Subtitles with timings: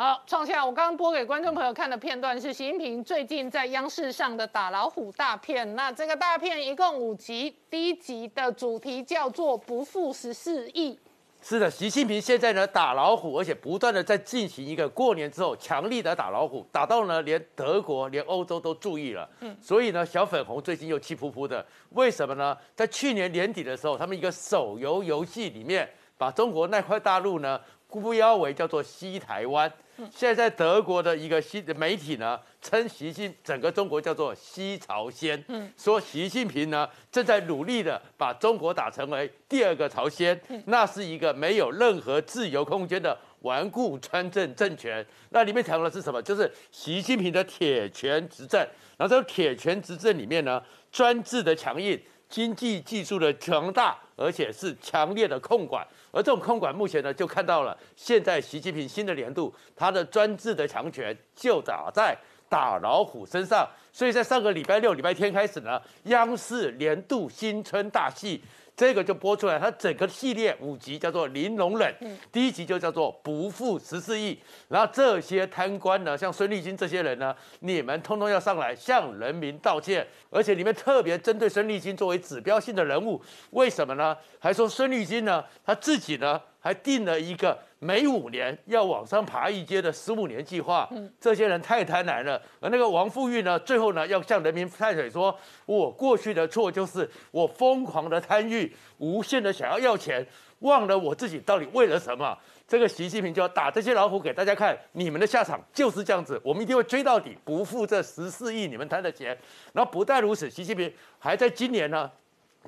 [0.00, 5.74] 好，创下我刚刚播给观众朋友看的片段是习近平最近在央视上的打老虎大片。
[5.74, 10.96] 那这个大片一共五集，第一集的主题叫做“不负十四亿”。
[11.42, 19.28] 是的，习近平现在呢打老虎，而且不断的在进行一个过年之后强力的打老虎，打到呢连德国、连欧洲都注意了。
[19.40, 22.56] 嗯，所以呢小粉红最近又气扑扑的，为什么呢？
[22.76, 27.60] 在去年年底的时候，他们一个手游游戏里面把中国那块大陆呢。
[27.90, 29.72] 孤腰围叫做西台湾，
[30.14, 35.70] 现在在德国的一个西媒体呢，称习近整个中国叫做西朝鲜，嗯。
[35.76, 45.04] 说习近平呢正在努力的把中国打成为第二个朝鲜，那是一个没有任何自由空间的顽固专政政权。
[45.30, 46.22] 那里面讲的是什么？
[46.22, 48.60] 就是习近平的铁拳执政，
[48.96, 50.62] 然后这个铁拳执政里面呢，
[50.92, 55.86] 专制的强硬，经济技术的强大，而且是强烈的控管。
[56.10, 62.16] 而这种控管目前呢，就看到了现在习近平新的年度，他的专制的强权就打在
[62.48, 63.68] 打老虎身上。
[63.92, 68.42] 所以在上个礼拜六、礼拜天开始呢，央视年度新春大戏。
[68.78, 71.92] 这个就播出来，它整个系列五集叫做《零容忍》，
[72.30, 74.38] 第一集就叫做“不负十四亿”。
[74.70, 84.16] 然后这些贪官呢，像孙立军这些人呢，你们通通要上来向人民道歉，而且里面特别针对孙立军作为指标性的人物，为什么呢？
[84.38, 87.58] 还说孙立军呢，他自己呢还定了一个。
[87.80, 90.88] 每五年要往上爬一阶的十五年计划，
[91.20, 92.40] 这些人太贪婪了。
[92.60, 100.26] 而那个王富玉呢，最后呢要向人民忏悔，说我过去的错就是我疯狂的贪欲，无限的想要要钱，
[100.60, 102.36] 忘了我自己到底为了什么。
[102.66, 109.28] 这个习近平就要打这些老虎给大家看，你们的下场就是这样子，我们一定会追到底，不负这十四亿你们贪的钱。
[109.72, 112.10] 然后不但如此，习近平还在今年呢，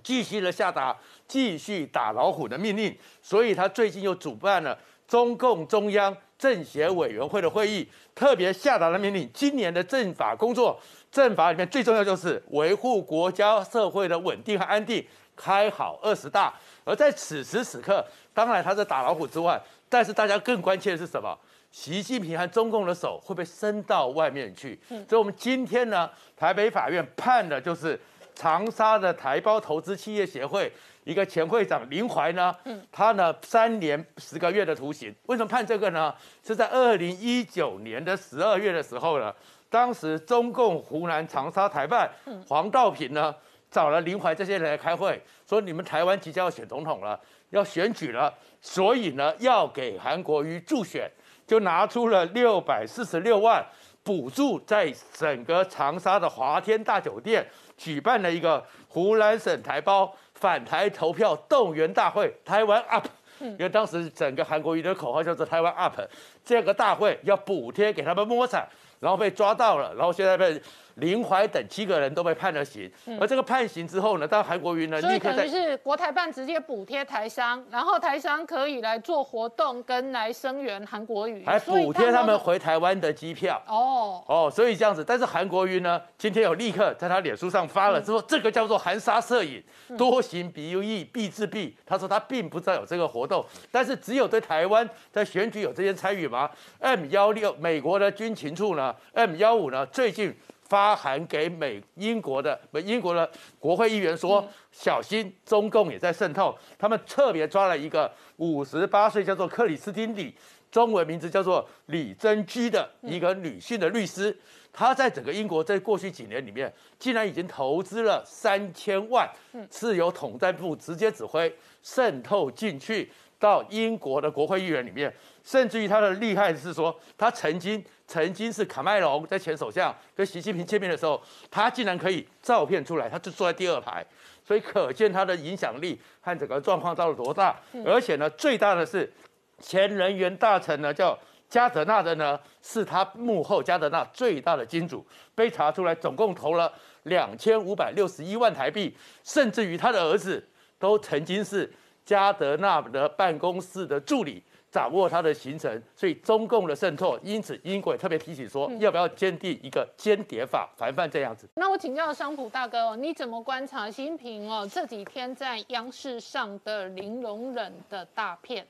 [0.03, 4.79] 继续的下达继续打老虎的命令，所以他最近又主办了。
[5.11, 10.81] 中共中央政协委员会的会议特别下达了命令，今年的政法工作，
[11.11, 16.55] 政法里面最重要就是维护国家社会的稳定和安定，开好二十大。
[16.85, 21.37] 而在此时此刻，当然他在打老虎之外，但是大家更关切的是什么？
[21.73, 24.79] 习近平和中共的手会不会伸到外面去？
[24.89, 28.01] 所以，我们今天呢，台北法院判的就是
[28.37, 30.73] 长沙的台胞投资企业协会。
[31.05, 32.55] 一个前会长林怀呢，
[32.93, 35.15] 他呢三年十个月的徒刑。
[35.27, 36.15] 为什么判这个呢？
[36.45, 39.35] 是在二零一九年的十二月的时候呢，
[39.71, 42.11] 当时中共湖南长沙台办
[42.47, 43.35] 黄道平呢
[43.71, 47.19] 找了林怀这些人来开会，说你们台湾即将要选总统了，
[47.49, 51.11] 要选举了，所以呢要给韩国瑜助选，
[51.47, 53.65] 就拿出了六百四十六万
[54.03, 57.47] 补助，在整个长沙的华天大酒店
[57.77, 60.15] 举办了一个湖南省台胞。
[60.41, 63.07] 反台投票动员大会，台湾 up，
[63.41, 66.01] 因为当时整个韩国瑜的口号叫做台湾 up，
[66.45, 68.69] 这个大会要补贴给他们摸彩，
[68.99, 70.61] 然后被抓到了，然后现在被。
[70.97, 72.91] 林怀等七个人都被判了刑，
[73.21, 83.61] 而这个判刑之后呢，当韩国瑜呢立刻在是国台办直接补贴台商，然后台商可以来做活动跟来声援韩国瑜，还补贴他们回台湾的机票。
[83.67, 89.63] 哦哦，所以这样子，但是韩国瑜呢，今天有立刻在他脸书上发了，说这个叫做含沙射影，
[89.97, 91.73] 多行必有义，必自毙。
[91.87, 100.35] 他说他并不知道有这个活动，但是只有对台湾在选举有这些参与吗？M 幺六美国的军情处呢，M 幺五呢，最近。
[100.71, 106.57] 发函给美英国的英国的国会议员说，小心中共也在渗透。
[106.79, 110.33] 他们特别抓了一个五十八岁叫做克里斯汀李，
[110.71, 114.39] 中文名字叫做李珍居的一个女性的律师。
[114.73, 119.29] 她在整个英国在过去几年里面，竟然已经投资了三千万，
[119.73, 123.11] 是由统战部直接指挥渗透进去
[123.41, 125.13] 到英国的国会议员里面。
[125.43, 131.21] 甚至于他的厉害是说，他曾经曾经是卡麦隆在前首相跟习近平见面的时候，
[131.51, 134.05] 他竟然可以照片出来，他就坐在第二排，
[134.47, 137.59] 所以可见他的影响力和整个状况到了多大。
[137.87, 139.11] 而且呢，最大的是
[139.59, 141.19] 前人员大臣呢，叫
[141.49, 145.05] 加德纳的呢，是他幕后加德纳最大的金主，
[145.35, 146.71] 被查出来总共投了
[147.05, 148.95] 两千五百六十一万台币，
[149.25, 150.47] 甚至于他的儿子
[150.79, 151.73] 都曾经是
[152.11, 154.43] 加德纳的办公室的助理。
[154.73, 161.49] 掌握他的行程，所以中共的渗透，因此英国也特别提醒说，要不要坚定一个间谍法，防范这样子。
[161.55, 168.65] 那我请教商普大哥哦，你怎么观察习近平哦这几天在央视上的零容忍的大片？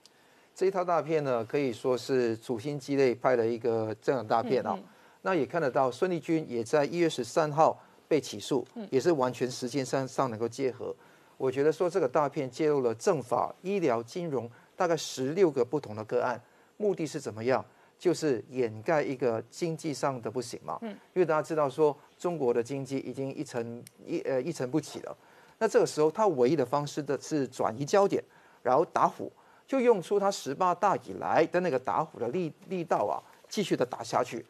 [0.54, 4.78] 这一套大片呢，可以说是处心积虑拍了一个这样的大片啊。
[5.20, 7.78] 那也看得到孙立军也在一月十三号
[8.08, 10.96] 被起诉，也是完全时间上上能够结合。
[11.40, 14.50] 我觉得说这个大片揭露了政法、医疗、金融。
[14.76, 16.42] 大概十六个不同的个案，
[16.78, 17.62] 目的是怎么样？
[17.98, 20.78] 就是掩盖一个经济上的不行嘛。
[20.80, 25.14] 嗯，因为大家知道说中国的经济已经一成一呃一成不起了，
[25.58, 28.24] 那这个时候他唯一的方式的是转移焦点，
[28.62, 29.30] 然后打虎，
[29.66, 33.20] 就用出他十八大以来的那个打虎的力力道啊，
[33.50, 34.42] 继续的打下去。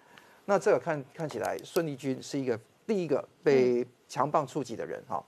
[0.44, 2.56] 那这个看看起来孙立军是一个
[2.87, 5.20] 第一个被强棒触及的人哈。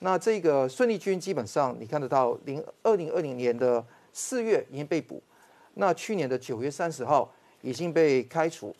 [0.00, 5.22] 那这个孙立军基本上你看得到，零二零二零年的四月已经被捕，
[5.74, 7.30] 那去年的九月三十号
[7.60, 8.74] 已经被开除，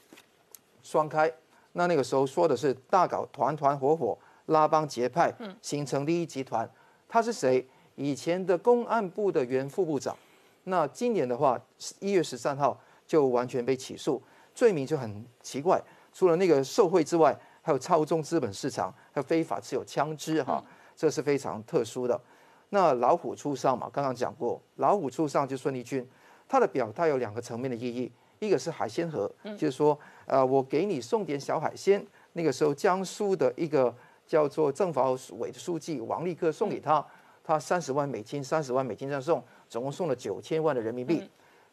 [0.82, 1.30] 双开。
[1.72, 6.68] 那那个时候说的是大搞团团伙伙，拉帮结派，形成利益集团。
[7.06, 7.64] 他是谁？
[7.96, 10.16] 以前的公安部的原副部长。
[10.64, 11.60] 那今年的话，
[11.98, 14.22] 一月十三号就完全被起诉，
[14.54, 15.80] 罪名就很奇怪，
[16.14, 20.64] 除了那个受贿之外，还有操纵资本市场，还有非法持有枪支哈。
[21.00, 22.20] 这是非常特殊的。
[22.68, 26.06] 那老虎出上嘛，刚刚讲过，老虎出上就孙立军，
[26.46, 32.06] 他的表态有两个层面的意义，一个是海鲜盒，就是说，呃，我给你送点小海鲜。
[32.34, 33.92] 那个时候，江苏的一个
[34.26, 37.02] 叫做政法委的书记王立科送给他，
[37.42, 41.26] 他三十万美金，三十万美金这样送，总共送了九千万的人民币。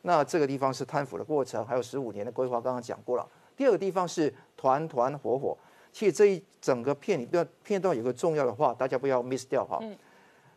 [0.03, 3.27] 那这个地方是贪腐的过程，还有十五年的规划，刚刚讲过了。
[3.57, 5.57] 第二个地方是团团伙伙。
[5.97, 9.81] 其实这一整个片里段片段有个重要的话，大家不要 miss 掉哈。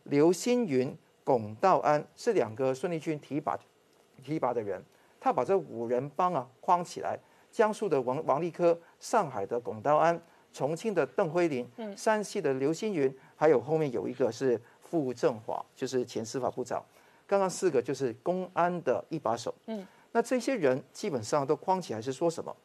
[0.03, 3.57] 刘星云、龚道安是两个孙立军提拔
[4.23, 4.79] 提拔的人，
[5.19, 7.17] 他把这五人帮啊框起来。
[7.51, 10.21] 江苏的王王立科、上海的龚道安、
[10.53, 11.67] 重庆的邓辉林、
[11.97, 16.85] 山西的刘星云，还有后面有一个是傅政华，就是前司法部长。
[17.25, 19.51] 刚刚四个就是公安的一把手。
[19.65, 22.55] 嗯，那这些人基本上都框起来是说什么？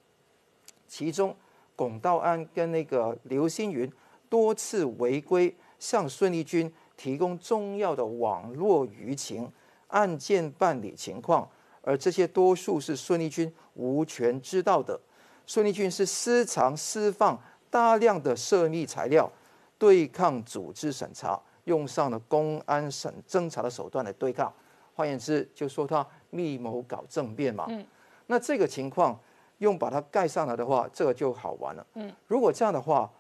[0.87, 1.35] 其中。
[1.77, 3.89] 龚道安跟那个刘星云
[4.29, 9.53] 多次违规，向孙立军提供重要的网络舆情、
[9.89, 11.49] 案件办理情况，
[11.83, 14.99] 而这些多数是孙立军无权知道的。
[15.47, 17.39] 孙立军是私藏、私放
[17.71, 19.31] 大量的涉密材料，
[19.79, 24.53] 对抗组织审查，用上了公安审侦查的手段来对抗。
[24.95, 27.67] 换言之，就说他密谋搞政变嘛。
[27.69, 27.87] 嗯，
[28.29, 29.17] 那这个情况。
[29.59, 31.87] 用把它盖上来的话，这个就好玩了。
[31.95, 33.11] 嗯，如果这样的话，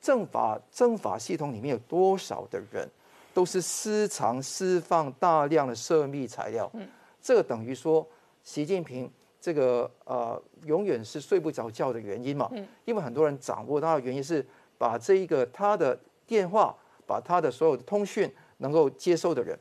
[0.00, 2.88] 政法政法系统里面有多少的人
[3.34, 6.70] 都是私藏、私放大量的涉密材料？
[6.74, 6.88] 嗯，
[7.20, 8.06] 这个等于说
[8.42, 12.48] 习近平这个呃永远是睡不着觉的原因嘛。
[12.52, 14.44] 嗯，因为很多人掌握他的原因是
[14.78, 16.74] 把这一个他的电话，
[17.06, 19.58] 把他的所有的通讯能够接收的人，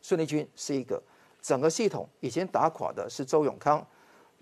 [0.00, 1.02] 孙立军是一个。
[1.40, 3.84] 整个系统以前打垮的是周永康。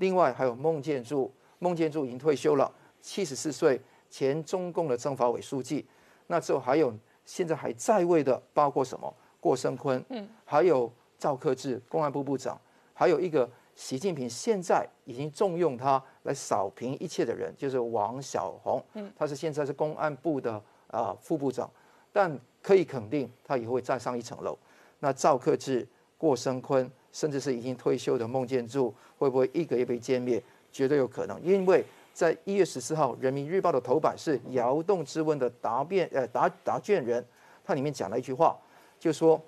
[0.02, 2.69] 另外还有孟建柱，孟建柱已经退休了，
[3.00, 5.87] 七十四岁，前中共的政法委书记。
[6.26, 6.93] 那之后还有
[7.25, 9.14] 现在还在位的，包括什么？
[9.38, 12.60] 郭声坤，嗯，还有赵克志，公安部部长，
[12.93, 21.70] 还有一个习近平现在已经重用他来扫平一切的人，就是王小红，嗯，他是现在是公安部的啊副部长，
[22.12, 24.58] 但可以肯定他以后会再上一层楼。
[24.98, 25.87] 那赵克志、
[26.19, 26.90] 郭声琨。
[27.12, 30.42] 甚至是已经退休的孟建柱，会不会一个也被歼灭？
[30.72, 37.22] 绝对有可能，因为在一月十四号，《人民日报》的头版是窑洞之问的答辩，呃，答答卷人，
[37.62, 38.56] 他里面讲了一句话，
[38.98, 39.38] 就说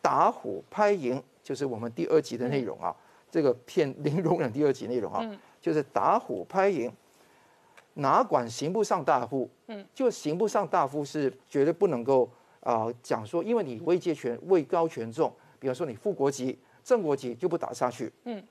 [0.00, 2.96] 打虎拍蝇，就是我们第二集的内容啊，
[3.30, 6.90] 这个片零容忍第二集内容啊，就是打虎拍蝇，
[7.92, 9.46] 哪管刑不上大夫？
[9.66, 12.26] 嗯，就刑不上大夫是绝对不能够
[12.60, 15.30] 啊讲说，因为你位阶权位高权重，
[15.60, 16.58] 比方说你副国级。
[16.88, 18.42] 正国级就不打下去，嗯，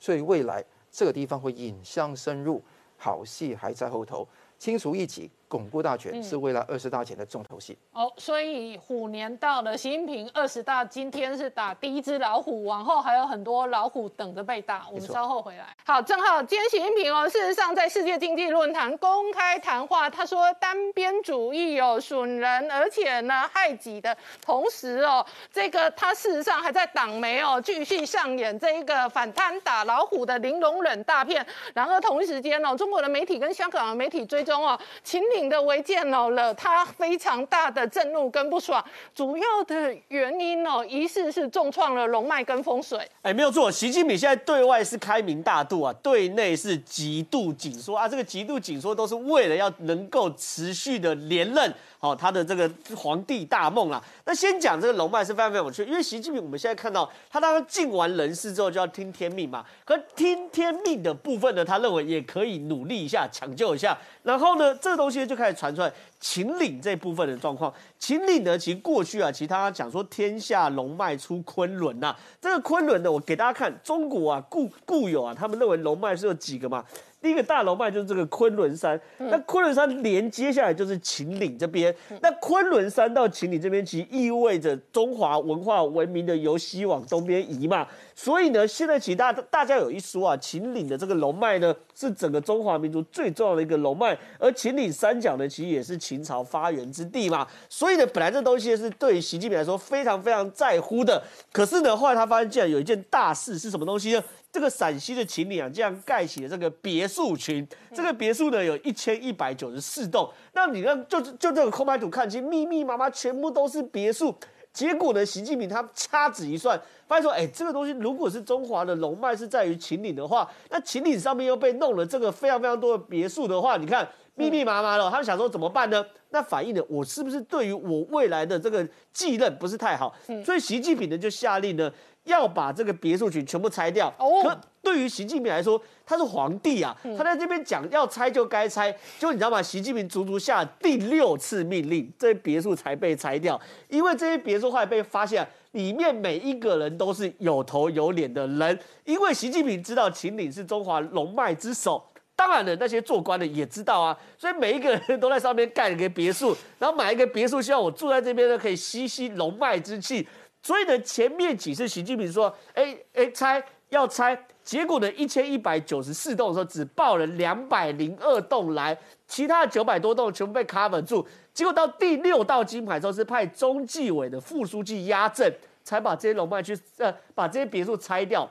[0.00, 2.60] 所以未来这个地方会引向深入，
[2.96, 4.26] 好戏还在后头，
[4.58, 5.30] 清除异己。
[5.48, 7.76] 巩固大权是未来二十大前的重头戏。
[7.92, 14.86] 哦，所以虎年到了，习近平二十大今天是打第一只老虎，往后还有很多老虎等着被打。
[14.90, 15.66] 我们稍后回来。
[15.84, 31.46] 好，正好今天习近平哦，事实上在世界经济论坛公开谈话，他说单边主义哦损人，而且呢害己的同时哦，这个他事实上还在党媒哦继续上演这一个反贪打老虎的零容忍大片。
[31.74, 35.46] 然而同一时间哦，中国的媒体跟香港的媒体追踪哦，秦岭。
[35.46, 42.98] 的违建哦了，他非常大的震怒跟不爽，主要的原因哦，疑似是重创了龙脉跟风水。
[43.22, 51.72] 哎，没有错，习近平现在对外是开明大度啊，对内是极度紧缩啊，这个极度紧缩都是为了要能够持续的连任。
[52.06, 54.02] 哦，他的这个皇帝大梦啦。
[54.24, 59.64] 那先讲这个龙脉是非常非常有趣，因为习近平我们现在看到他当然尽完人事之后就要听天命嘛。
[59.84, 63.96] 可听天命的部分呢，他认为也可以努力一下抢救一下。
[64.22, 67.72] 然后呢，这个东西就开始传出来秦岭这部分的状况。
[67.98, 76.84] 秦岭呢，其实过去啊，其他讲说天下龙脉出昆仑呐，这个昆仑呢，我给大家看，中国啊固固有啊，他们认为龙脉是有几个嘛？
[77.26, 81.92] 第一个大龙脉就是这个昆仑山，那昆仑山连接下来就是秦岭这边，
[82.22, 87.84] 那昆仑山到秦岭这边，其实意味着中华文化文明的由西往东边移嘛。
[88.14, 97.44] 所以呢，现在其实大大家有一说啊，秦岭的这个龙脉呢，是整个中华民族最重要的一个龙脉，而秦岭三角呢，其实也是秦朝发源之地嘛。
[97.68, 104.22] 所以呢，本来这东西是对习近平来说非常非常在乎的，可是呢，后来他发现竟然有一件大事是什么东西呢？
[104.56, 107.68] 这个陕西的秦岭啊，这样盖起了这个别墅群。
[107.92, 110.32] 这个别墅呢，有一千一百九十四栋。
[110.54, 114.34] 那你看，就就这个空白图看，其实密密麻麻全部都是别墅。
[114.72, 126.02] 结果呢，习近平他掐指一算，发现说，哎，这个东西如果是中华的龙脉是在于秦岭的话，那秦岭上面又被弄了这个非常非常多的别墅的话，你看密密麻麻了，他们想说怎么办呢？
[126.30, 130.16] 那反映的我是不是对于我未来的这个继任不是太好？
[130.42, 131.92] 所以习近平呢就下令呢。
[132.26, 134.12] 要把这个别墅群全部拆掉。
[134.18, 138.94] 哦，可对于习近平来说，他是皇帝啊，他在这边讲要拆就该拆。
[139.18, 139.60] 就你知道吗？
[139.60, 143.60] 习近平足足下第六次命令，这些别墅才被拆掉。
[143.88, 148.78] 因为这些别墅后来被发现，里面每一个人都是有头有脸的人。
[149.04, 152.00] 因为习近平知道秦岭是中华龙脉之首，
[152.36, 154.16] 当然了，那些做官的也知道啊。
[154.38, 160.26] 所以每一个人都在上面盖了个别墅，然后买一个别墅，希望我住在这边呢，可以吸吸龙脉之气。
[160.66, 171.24] 所以呢，前面几次习近平说，哎哎拆要拆，结果呢，一千一百九十四栋的时候只报了两百零二栋来，其他的九百多栋全部被 cover 住。
[171.54, 178.50] 结果到第六道金牌之后，是派中纪委的副书记压阵，才把这些龙脉去呃把这些别墅拆掉。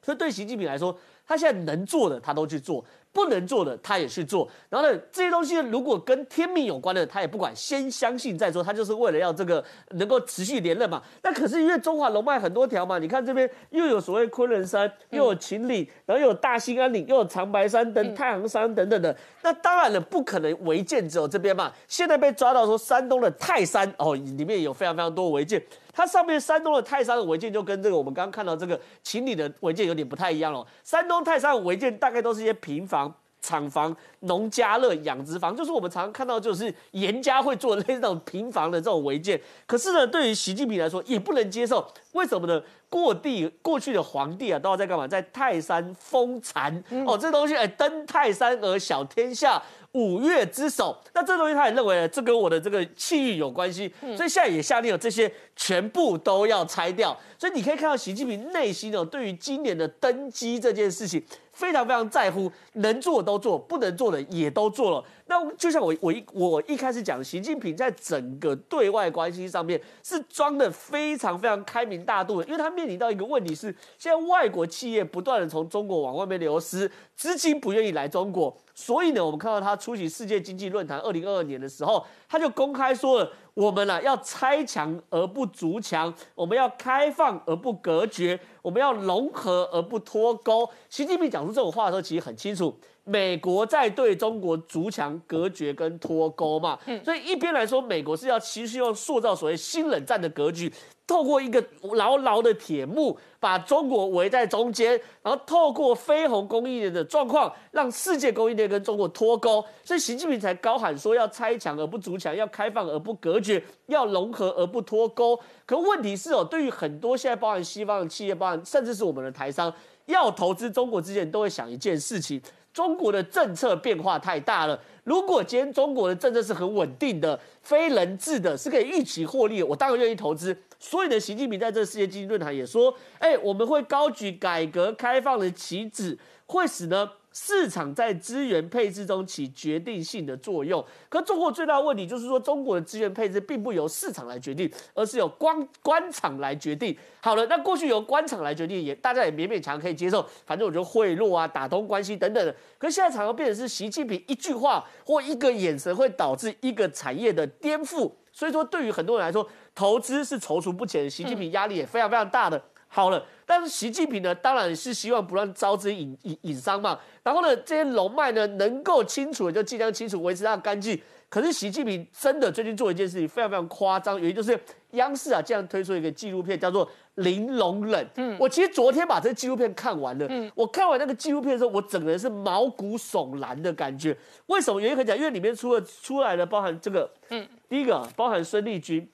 [0.00, 0.96] 所以对习近平来说，
[1.28, 2.84] 他现在能做的他都去做。
[3.10, 8.62] 不能做的他也去做，然后呢，这些东西如果跟天命有关的，他也不管，先相信再说。
[8.62, 11.02] 他就是为了要这个能够持续连任嘛。
[11.22, 19.16] 那可是因为中华龙脉很多条嘛，你看这边又有所谓昆仑山，又有秦岭，然后又有大兴安岭，又有长白山等太行山等等的。
[19.42, 21.72] 那当然了，不可能违建只有这边嘛。
[21.88, 25.60] 现在被抓到说山东的泰山哦，里面有非常非常多违建。
[25.98, 30.64] 它上面山东的泰山的违建就跟这个我们刚刚看到这个秦岭的违建有点不太一样了。
[30.84, 39.40] 山东泰山的违建大概都是一些平房、厂房、农家乐、养殖房，就是我们常常看到就是严家会做类似那种平房的这种违建。
[39.66, 42.62] 可是呢，对于习近平来说也不能接受，为什么呢？
[42.90, 45.06] 过地过去的皇帝啊都要在干嘛？
[45.06, 49.62] 在泰山封禅哦，这东西哎，登泰山而小天下。
[49.92, 57.18] 五岳之首，那这东西他也认为这跟我的这个气运有关系，所以现在也下令了这些全部都要拆掉。
[57.38, 61.20] 所以你可以看到习近平内心哦，对于今年的登基这件事情
[61.58, 65.04] 非常非常在乎，能做都做，不能做的也都做了。
[65.26, 90.70] 那就像我我一我一开始讲，习近平在整个对外关系上面是装的非常非常开明大度的，因为他面临到一个问题是，现在外国企业不断的从中国往外面流失，资金不愿意来中国，所以呢，我们看到他出席世界经济论坛二零二二年的时候，他就公开说了，我们呢要拆墙而不筑墙，我们要开放而不隔绝，我们要融合而不脱钩。
[90.88, 92.78] 习近平讲出这种话的时候，其实很清楚。
[93.08, 100.70] 美国在对中国筑墙、隔绝跟脱钩嘛，所以一边来说，美国是要其实要塑造所谓新冷战的格局，
[101.06, 115.40] 透过一个牢牢的铁幕把中国围在中间，然后透过飞鸿供应链的状况，让世界供应链跟中国脱钩，所以习近平才高喊说要拆墙而不筑墙，要开放而不隔绝，要融合而不脱钩。
[115.64, 119.72] 可问题是哦，对于很多现在包含西方的企业，包含甚至是我们的台商，
[120.04, 122.38] 要投资中国之前，都会想一件事情。
[122.72, 124.80] 中国的政策变化太大了。
[125.04, 130.56] 如果今天中国的政策是很稳定的、非人治的，是可以预期获利，我当然愿意投资。
[130.78, 137.10] 所以呢，习近平在这世界经济论坛也说：“哎，我们会高举改革开放的旗帜，会使呢。”
[137.40, 146.96] 市场在资源配置中起决定性的作用，可中国最大的问题就是说，中国的资源配置并不由市场来决定，而是由官官场来决定。
[147.20, 152.52] 好了，那过去由官场来决定，也大家也勉勉强可以接受，反正我就贿赂啊、打通关系等等的。
[152.76, 158.10] 可现在常常变成是习近平一句话或一个眼神，会导致一个产业的颠覆。
[158.32, 162.60] 所以说，对于很多人来说，投资是踌躇不前，习近平压力也非常非常大的。
[162.90, 166.98] 好了，但是习近平呢，当然是希望不让招致引引引伤嘛。
[167.22, 170.98] 然后呢，这些龙脉呢，能够清楚的就尽量清楚，维持它的干净。
[171.28, 174.58] 可是习近平真的最近做一件事情非常非常夸张，原因就是
[174.92, 178.02] 央视啊，这样推出一个纪录片，叫做《玲珑忍》。
[178.16, 180.26] 嗯，我其实昨天把这个纪录片看完了。
[180.30, 184.16] 嗯，我看完那个纪录片的时候，我整个人是毛骨悚然的感觉。
[184.46, 184.80] 为什么？
[184.80, 189.06] 原因很简单，因为里面出了出来了，包含这个，嗯，第一个包含孙立军，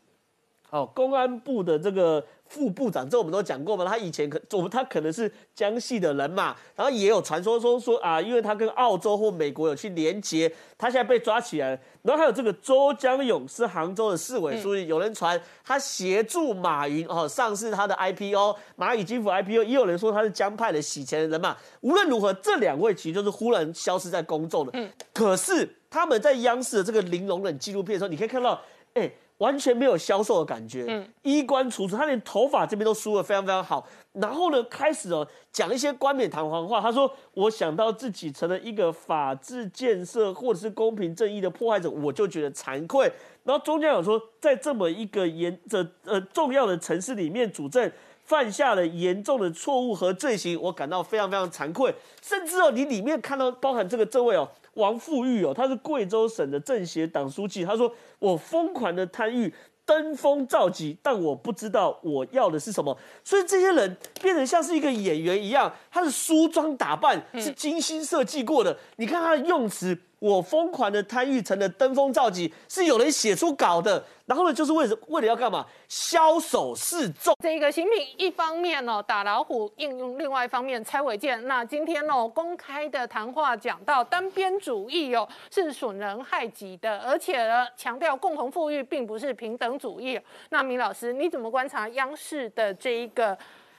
[0.70, 2.24] 好，公安部的这个。
[2.46, 11.80] 副部长，这我们都讲过嘛，他以前可我们他可能是江西的人嘛，然后也有传说说说啊，因为他跟澳洲或美国有去连接，他现在被抓起来了。
[12.02, 21.56] 然后还有这个周江勇是杭州的市委书记，有人传他协助马云哦上市他的 IPO，蚂蚁金服 IPO，也有人说他是江派的洗钱的人嘛。
[21.80, 24.72] 无论如何，这两位其实就是忽然消失在公众的。
[24.74, 28.60] 嗯，可是他们在央视的这个玲珑忍纪录片的时候，你可以看到，
[28.92, 29.10] 哎。
[29.44, 33.86] 完全没有销售的感觉，嗯，衣冠楚楚，他连头发这边都梳得非常非常好。
[34.14, 36.80] 然后呢，开始哦讲一些冠冕堂皇话。
[36.80, 43.12] 他说：“我想到自己成了一个法治建设或者是公平正义的破坏者，我就觉得惭愧。”
[43.44, 51.94] 然后中间有说，在这么一个严这呃重要的城市里面主政，犯下了严重的错误和罪行，我感到非常非常惭愧。
[52.22, 54.48] 甚至哦，你里面看到包含这个这位哦。
[54.74, 57.64] 王富玉哦，他是贵州省的政协党书记。
[57.64, 59.52] 他说：“我疯狂的贪欲，
[59.84, 62.96] 登峰造极，但我不知道我要的是什么。
[63.22, 68.76] 所以这些人变得像是一个演员一样，他的梳妆打扮是精心设计过的。
[68.96, 74.02] 你看他的用词。”我疯狂的贪欲成了登峰造极，是有人写出稿的。
[74.24, 75.66] 然后呢，就是为什为了要干嘛？
[75.86, 77.36] 枭首示众。
[77.42, 81.46] 这个新品一方面哦打老虎应用，另外一方面拆违建。
[81.46, 90.18] 那今天哦公开的谈话讲到单边主义哦是损人害己的，而且呢强调共同富裕并不是平等主义。
[90.48, 93.36] 那明老师你怎么观察央视的这一个？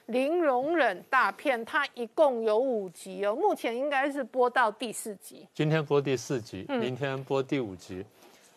[0.08, 5.48] 零容忍大片，它一共有五集哦，目前应该是播到第四集。
[5.54, 8.06] 今天播第四集，明天播第五集。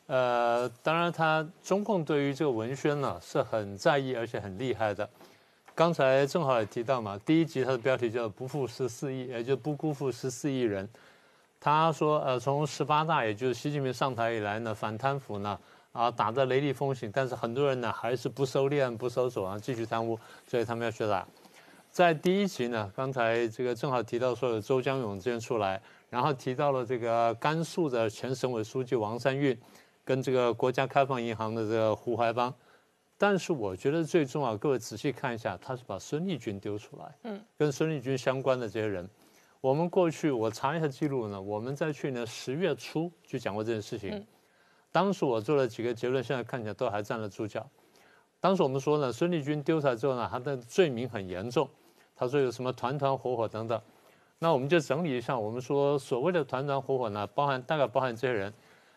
[0.07, 5.09] 呃，当然，他中共对于这个文宣呢是很在意，而且很厉害的。
[5.75, 10.87] 刚才正好也提到嘛，第一集它的标题叫“不负十四亿”，也就不辜负十四亿人。
[11.61, 15.59] 他说，呃，从十八大，也就是习近平上台以来呢，反贪腐呢
[15.93, 21.27] 啊打得雷厉风行，但是很多人呢还是不收敛、不收手啊，继续贪污，所以他们要去打。
[21.99, 29.59] 在第一集呢，刚才这个正好提到说有周江勇这边出来，然后提到了这个甘肃的前省委书记王三运，
[30.05, 32.55] 跟这个国家开放银行的这个胡怀邦，
[33.17, 39.11] 但是我觉得最重要，各位仔细看一下，他是把孙立军丢出来，嗯，跟孙立军相关的这些人，
[39.61, 44.25] 我们过去我查一下记录呢，我们在去年十月初就讲过这件事情，
[44.93, 47.69] 当时我做了几个结论，现在看起来都还站得住脚。
[48.39, 51.69] 当时我们说呢，孙立军丢出来之后呢，他的罪名很严重。
[52.19, 53.81] 他说有什么团团伙伙等等，
[54.41, 55.39] 那我们就整理一下。
[55.39, 58.53] 我们说所谓的团团伙伙呢，包含大概包含这些人。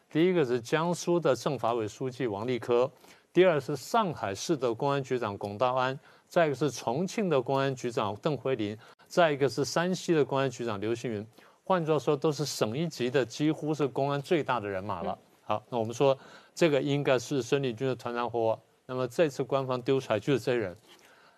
[0.10, 2.90] 第一个是江苏的政法委书记王立科，
[3.32, 11.26] 第二是上海市的公安局长龚道安，再一个是重庆的公安局长邓辉林，再一个是山西的公安局长刘星云。
[11.64, 15.18] 换句话说，都是省一级的，几乎是公安最大的人马了。
[15.44, 16.18] 好，那我们说
[16.54, 18.60] 这个应该是孙立军的团团伙伙。
[18.88, 20.76] 那么这次官方丢出来就是这些人。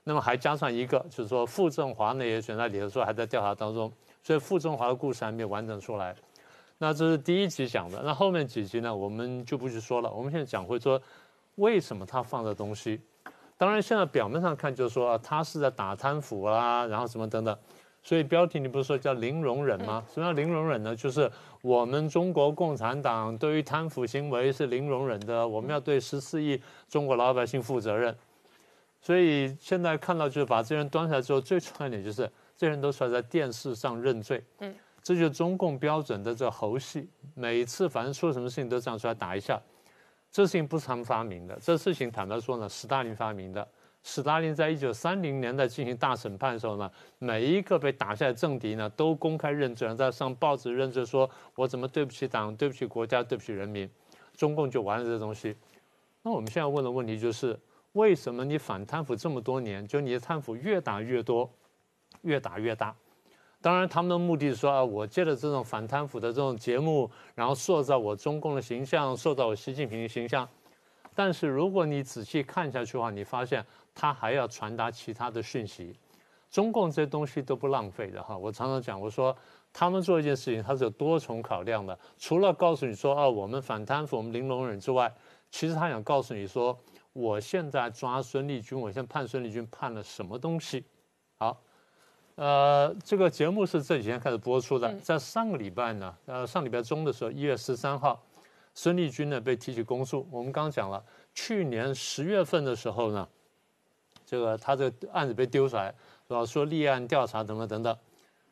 [0.03, 6.15] 那么还加上一个，就是说傅政华呢也选在里头说还在调查当中，所以傅政华的故事还没有完整出来。
[6.77, 10.11] 那这是第一集讲的，那后面几集呢我们就不去说了。
[10.11, 11.01] 我们现在讲会说
[11.55, 12.99] 为什么他放的东西。
[13.57, 17.57] 当然现在表面上看就是说他是在打贪腐啦，然后什么等等。
[18.01, 20.03] 所以标题你不是说叫零容忍吗？
[20.13, 20.93] 什么叫零容忍呢？
[20.93, 28.13] 就是我们中国共产党对于贪腐行为是零容忍的，我们要对十四亿中国老百姓负责任。
[29.03, 39.61] 所以现在看到就是把这人端出来之后，最重要一点就是这人都出来在电视上认罪，嗯，这就是中共标准的这猴戏，每次反正出了什么事情都这样出来打一下。
[40.31, 43.67] 这事情不是他们发明的，这事情坦白说呢，斯大林发明的。
[44.03, 46.89] 斯大林在一九三零年代进行大审判的时候呢，
[47.19, 53.89] 每一个被打下来政敌呢，都公开认罪，在上报纸认罪，说我怎么对不起党，对不起国家，对不起人民。
[54.37, 55.53] 中共就玩了这东西。
[56.21, 57.59] 那我们现在问的问题就是。
[57.93, 61.49] 为什么你反贪腐这么多年，就你的贪腐越打越多，
[62.21, 62.95] 越打越大？
[63.61, 70.47] 当然，他们的目的是说啊，我借着这种反贪腐的这种节目，然后塑造我中共的形象，塑造我习近平的形象。
[71.15, 75.95] 但是，如果你仔细看下去的话，你发现他还要传达其他的讯息。
[76.49, 78.35] 中共这些东西都不浪费的哈。
[78.37, 79.35] 我常常讲，我说
[79.71, 81.97] 他们做一件事情，他是有多重考量的。
[82.17, 85.13] 除了告诉你说啊，我们反贪腐，我们零容忍之外，
[85.51, 86.75] 其实他想告诉你说。
[87.13, 90.83] 我现在抓孙立军，我现在判孙立军判了什么东西？
[91.37, 91.61] 好，
[92.35, 98.21] 呃，这个节目是这几天开始播出的，在上个礼拜呢，呃，上礼拜中的时候，一月十三号，
[98.73, 100.27] 孙立军呢被提起公诉。
[100.31, 101.03] 我们刚刚讲了，
[101.35, 103.27] 去年十月份的时候呢，
[104.25, 105.93] 这个他这个案子被丢出来，
[106.27, 106.43] 是吧？
[106.43, 107.97] 说立案调查等等等等。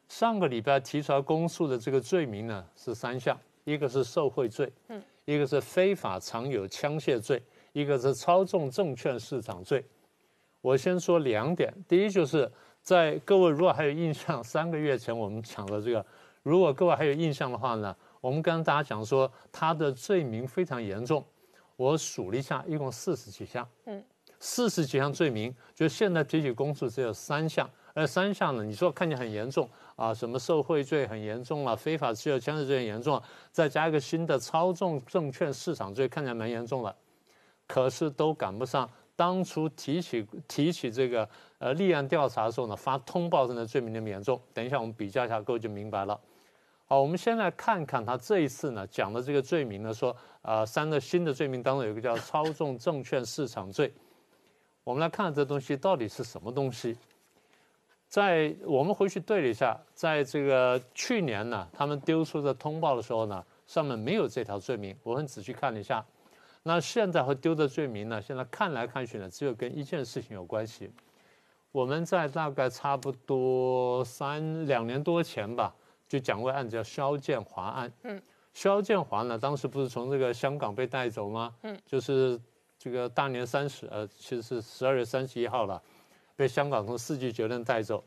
[0.07, 7.41] 上个礼拜提出来公诉的这个罪名呢是三项，一个是受贿罪，嗯，一个是非法藏有枪械罪，
[7.73, 9.85] 一个是操纵证券市场罪。
[10.61, 16.05] 我先说两点，第一就是在各位如果还有印象，三个月前我们讲的这个，
[16.43, 21.23] 如果各位还有印象的话呢，我们跟大家讲说他的罪名非常严重，
[21.75, 24.03] 我数了一下，一共四十几项，嗯，
[24.39, 27.69] 四十几项罪名，就现在提起公诉只有三项。
[27.93, 28.63] 而三项呢？
[28.63, 36.95] 你说看起来很严重啊，什么受贿罪很严重啊，非法持有枪支罪很严重，再加一个新的操纵证券市场罪，看起来蛮严重的，
[37.73, 44.37] 可是都赶不上当初提起提起这个呃立案调查的时候呢，发通报上的罪名那么严重。
[44.53, 46.19] 等一下我们比较一下，各位就明白了。
[46.85, 53.93] 好，我们先来看看他这一次呢讲的这个罪名呢，说啊三个新的罪名当中有一个叫 操纵证券市场罪。
[54.83, 56.97] 我们来看这东西到底是什么东西。
[58.09, 64.93] 在我们回去对了一下，在这个去年呢，他们丢出的通报的时候呢，上面没有这条罪名。
[65.03, 66.03] 我很仔细看了一下，
[66.63, 70.91] 那现在和丢的罪名呢，现在看来看去呢，只有跟一件事情有关系。
[71.71, 75.73] 我们在大概差不多三两年多前吧，
[76.07, 77.91] 就讲过案子叫肖建华案。
[78.03, 78.21] 嗯，
[78.53, 81.55] 肖建华呢，当时不是从这个香港被带走吗？
[81.63, 82.39] 嗯，就是
[82.77, 85.81] 这个大年三十，呃，其实是十二月三十一号了。
[86.35, 88.03] 被香港从四季酒店带走，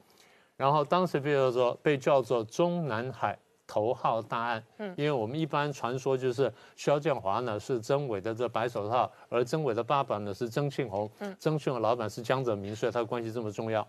[0.56, 3.38] 然后当时被叫做被叫做中南海
[3.74, 4.64] 头号大案。
[4.78, 11.10] 嗯，因为我们一般传说就是肖建华呢是曾伟的这白手套，而曾伟的爸爸呢是曾庆红。
[11.18, 13.84] 嗯，曾庆红老板是江泽民，所以他关系这么重要。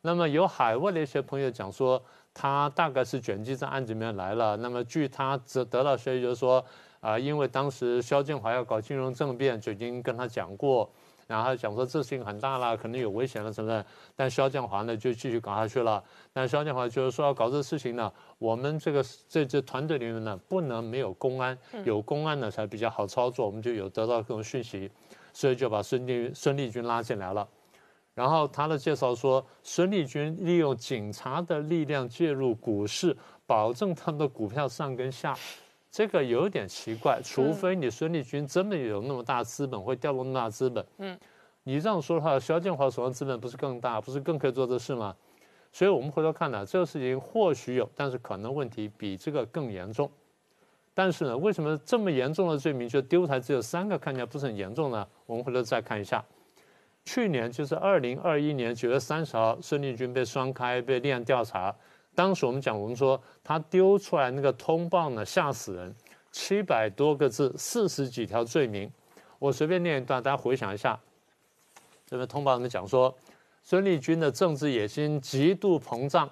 [0.00, 2.02] 那么有海外的一些朋友讲说，
[2.32, 4.56] 他大概是卷进这案子里面来了。
[4.56, 6.64] 那么据他得得到消息就是说，
[7.00, 10.90] 啊，因为当时肖建华要搞金融政变，就已经跟他讲过。
[11.30, 16.02] 然后讲说这事情很大了，可能有危险了什么的，但肖建华呢就继续搞下去了。
[16.32, 24.90] 但肖建华就是说要搞这事情呢，我们这个这这团队里面呢不能没有公安，有公安呢才比较好操作，我们就有得到各种讯息，
[25.32, 27.46] 所以就把孙立孙立军拉进来了。
[28.12, 33.16] 然后他的介绍说，孙立军利用警察的力量介入股市，
[33.46, 35.32] 保证他们的股票上跟下。
[35.90, 40.84] 这个有点奇怪，除非你孙立军真的有那么大资本，会调动那么大资本。
[40.98, 41.18] 嗯，
[41.64, 45.14] 你这样说的话，肖建华手上资本不是更大，不是更可以做这事吗？
[45.72, 50.10] 所以我们回头看呢，这个事情或许有，但是可能问题比这个更严重。
[50.94, 55.06] 但是呢，为什么这么严重的罪名就丢台只有三个，看起来不是很严重呢？
[55.26, 56.24] 我们回头再看一下，
[57.04, 61.74] 去年就是二零二一年九月三十号，孙立军被双开，被立案调查。
[62.14, 65.94] 当时我们讲，我们说他丢出来那个通报呢，吓死人，
[66.30, 68.90] 七百多个字，四十几条罪名。
[69.38, 70.98] 我随便念一段，大家回想一下。
[72.06, 73.14] 这边通报里面讲说，
[73.62, 76.28] 孙立军的政治野心极度膨胀，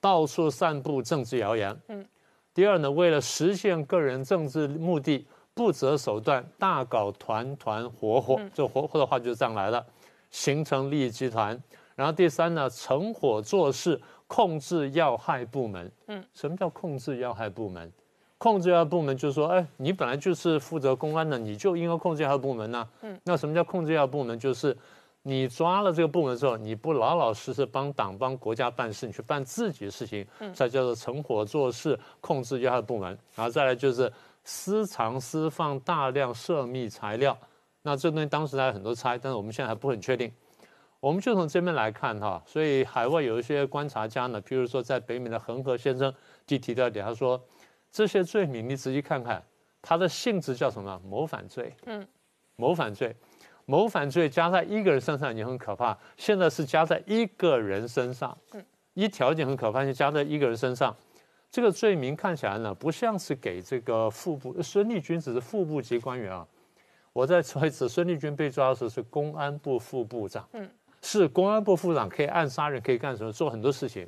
[0.00, 1.74] 到处散布政治谣言。
[1.88, 2.04] 嗯。
[2.52, 8.38] 第二呢，为了实现个人政治目的，不择手段，大搞团团伙伙。
[8.52, 9.86] 这伙伙的话就是这样来的，
[10.30, 11.58] 形成利益集团。
[11.94, 13.98] 然后第三呢，成伙做事。
[14.30, 17.92] 控制要害部门，嗯，什么叫控制要害部门？
[18.38, 22.88] 控制要害部门就是说，哎，你本来就是负责公安的，你就应该控制要害部门呢。
[23.02, 24.38] 嗯，那什么叫控制要害部门？
[24.38, 24.74] 就是
[25.22, 33.08] 你抓了这个部门之后，你不老老实实帮党帮国家办事，你去办自己的事情，嗯才叫做成伙做事，控制要害部门。
[33.34, 34.10] 然后再来就是
[34.44, 37.36] 私藏私放大量涉密材料，
[37.82, 40.30] 那这东西当时还有很多猜，但是我们现在还不很确定。
[41.00, 46.14] 我们就从这边来看哈，所以海外有一些观察家呢，譬如说在北美的恒河先生
[46.46, 47.42] 就提到一点，他说
[47.90, 49.42] 这些罪名你仔细看看，
[49.80, 51.00] 它的性质叫什么？
[51.04, 51.74] 谋反罪。
[51.86, 52.06] 嗯，
[52.56, 53.16] 谋反罪，
[53.64, 58.36] 谋反罪加在一个人身上也很可怕，现在是加在一个人身上。
[58.52, 60.94] 嗯，一条件很可怕，就加在一个人身上。
[61.50, 66.46] 这个罪名看起来呢，不像是给这个副部孙立军只是副部级官员啊。
[67.12, 70.46] 我再说一次，孙立军被抓的时候是公安部副部长。
[70.52, 70.68] 嗯。
[71.02, 73.32] 是公安部副长可以暗杀人，可以干什么？
[73.32, 74.06] 做很多事情。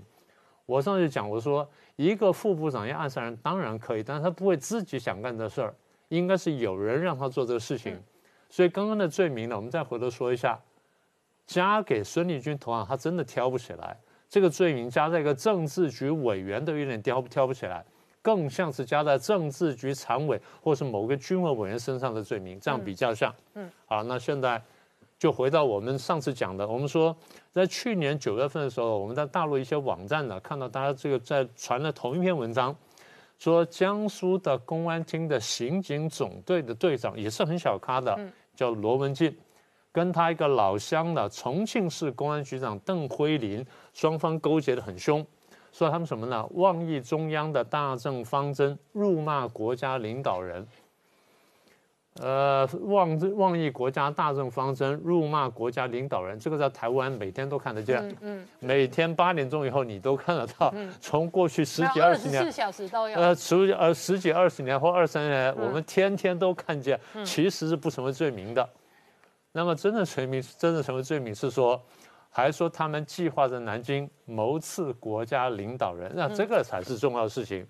[0.67, 5.75] 我上次讲，我说一个副部长要暗杀人，当然可以，但是他不会自己想干这事儿，
[6.09, 7.99] 应该是有人让他做这个事情。
[8.49, 10.61] 所以刚刚的罪名呢，我们再回头说一下，
[11.47, 13.99] 加给孙立军头上，他真的挑不起来。
[14.29, 17.85] 这个罪名加在一个政治局委员都有点挑挑不起来，
[18.23, 23.35] 更像是加在政治局常委或是某个军委委员身上的罪名，这样比较像。
[23.55, 24.63] 嗯，好，那现在。
[25.23, 27.17] 就回到我们上次讲的，我们说
[27.53, 32.75] 在去年九月份的时候，我们在大陆一些网站呢看到大家这个在传的同一篇文章，
[33.39, 38.19] 说江苏的公安厅的刑警总队的队长也是很小咖的，
[38.57, 39.33] 叫罗文进，
[39.93, 45.25] 跟他一个老乡的重庆市公安局长邓辉林，双方勾结的很凶，
[45.71, 46.45] 说他们什么呢？
[46.55, 50.67] 妄议中央的大政方针，辱骂国家领导人。
[52.21, 58.07] 呃，妄妄议国家大政方针，辱骂国家领导人，这个在台湾每天都看得见。
[58.07, 60.71] 嗯嗯，每天八点钟以后你都看得到。
[60.77, 63.19] 嗯，从过去十几二十年，四小时都有。
[63.19, 68.69] 呃，十呃十几二十年或二三年，我们天天都看见，其实是不成为罪名的。
[69.53, 71.81] 那么真正罪名，真正成为罪名是说，
[72.29, 77.67] 还说他们计划在南京谋刺国家领导人，那这个才是重要的事情。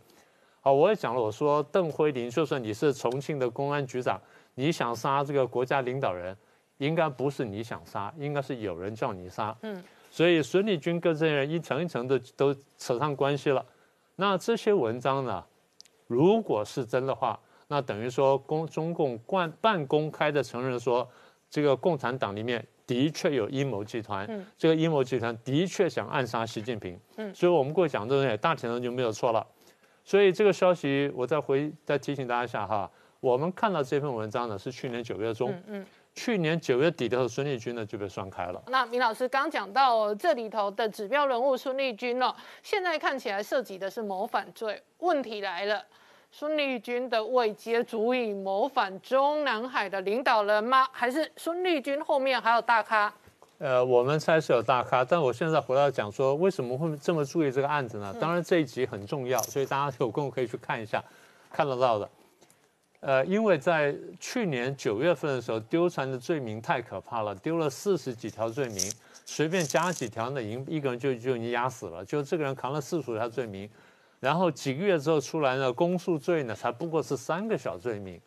[0.65, 4.21] 好，我也讲了，我说邓辉林，就算你是重庆的公安局长，
[4.55, 6.37] 你想杀这个国家领导人，
[6.79, 9.53] 应该不是你想杀，应该是有人叫你杀。
[9.63, 13.67] 嗯，所以孙立军跟这些人一层一层的都扯上关系了。
[14.15, 15.45] 那这些文章呢，
[16.07, 21.09] 如果是真的话，那等于说公中共惯半公开的承认说，
[21.51, 26.97] 这个共产党里面的确有阴谋集团，这个阴谋集团的确想暗杀习近平。
[27.17, 29.45] 嗯，所以我们过去讲这些大体上就没有错了。
[30.05, 32.91] 所以这个消息，我再回再提醒大家一下哈。
[33.21, 38.61] 我们看到这篇文章呢，是去年九月中，嗯，去年九月底的时候，孙立军呢就被双开了。
[38.67, 42.35] 那明老师刚讲到这里头的指标人物孙立军哦，
[42.65, 44.83] 现在看起来涉及的是谋反罪。
[44.99, 45.85] 问题来了，
[46.33, 50.89] 孙立军的位阶足以谋反中南海的领导人吗？
[50.91, 53.15] 还是孙立军后面还有大咖？
[53.63, 58.13] 呃，我们猜是有大咖，但我现在回到讲说，为什么会这么注意这个案子呢？
[58.19, 61.01] 当然这一集很重要，所以大家有空可以去看一下，
[61.49, 62.11] 看得到的。
[62.99, 68.93] 呃，因为在去年九月份的时候，丢船的罪名太可怕了，丢了四十几条罪名，
[69.25, 72.05] 随便加几条呢，已经一个人就就已经压死了。
[72.05, 73.71] 就这个人扛了四十条罪名，
[74.19, 78.21] 然后几个月之后出来呢，公诉罪呢才不过是三个小罪名。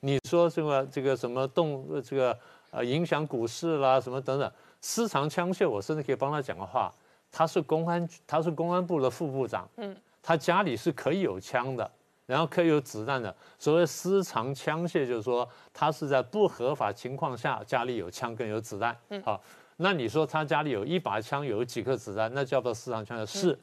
[0.00, 2.38] 你说什么这个什么动这个
[2.72, 4.52] 呃影响股市啦什么等等。
[4.82, 6.92] 私藏枪械，我甚至可以帮他讲个话。
[7.30, 9.66] 他是公安，他是公安部的副部长。
[9.78, 11.90] 嗯，他家里是可以有枪的，
[12.26, 13.34] 然后可以有子弹的。
[13.58, 18.94] 所谓私藏枪械，就是说他是在不合法情况下家里有枪跟有子弹。
[19.08, 19.42] 嗯，好，
[19.78, 23.58] 那你说他家里有一把枪，有几颗子弹，那叫做私藏枪械是，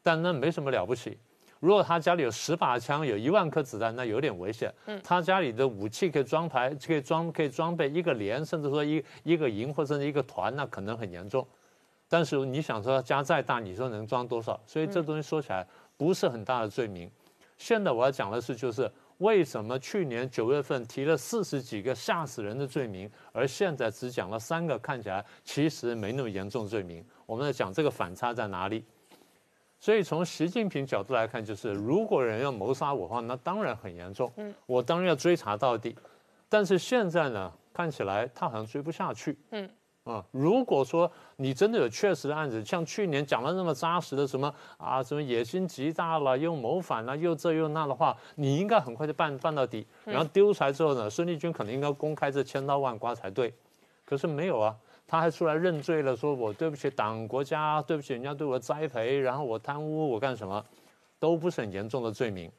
[0.00, 1.18] 但那没什么了不起。
[1.60, 4.72] 如果他家里有十把枪，有一万颗子弹，那有点危险。
[4.86, 11.46] 嗯，他家里的武器可以装排，可以装，可以装备一个连，甚至说一一个营或者一个团，那可能很严重。
[12.08, 14.58] 但是你想说家再大，你说能装多少？
[14.66, 15.66] 所以这东西说起来
[15.96, 17.10] 不是很大的罪名。
[17.56, 27.04] 现在我要讲的是，就是为什么去年九月份提了四十几个吓死人的罪名，而现在只讲了三个看起来其实没那么严重罪名？
[27.26, 28.84] 我们在讲这个反差在哪里？
[29.80, 34.30] 所以从习近平角度来看，就是如果人要谋杀我的话，那当然很严重。
[34.36, 35.94] 嗯，我当然要追查到底。
[36.48, 39.38] 但是现在呢，看起来他好像追不下去。
[39.50, 39.70] 嗯，
[40.02, 49.86] 啊，如果说你真的有确实的案子，像去年讲的那么扎实的什么啊，什么野心极大了，又谋反了，又这又那的话，你应该很快就办办到底。
[50.04, 53.54] 然后丢出来之后呢，孙立军可能应该公开这千刀万剐才对。
[54.04, 54.74] 可是没有啊。
[55.08, 60.62] 他还出来认罪了，说我对不起党国家，对不起人家对我栽培，然后我贪污，我干什么，
[61.18, 62.52] 都不是很严重的罪名。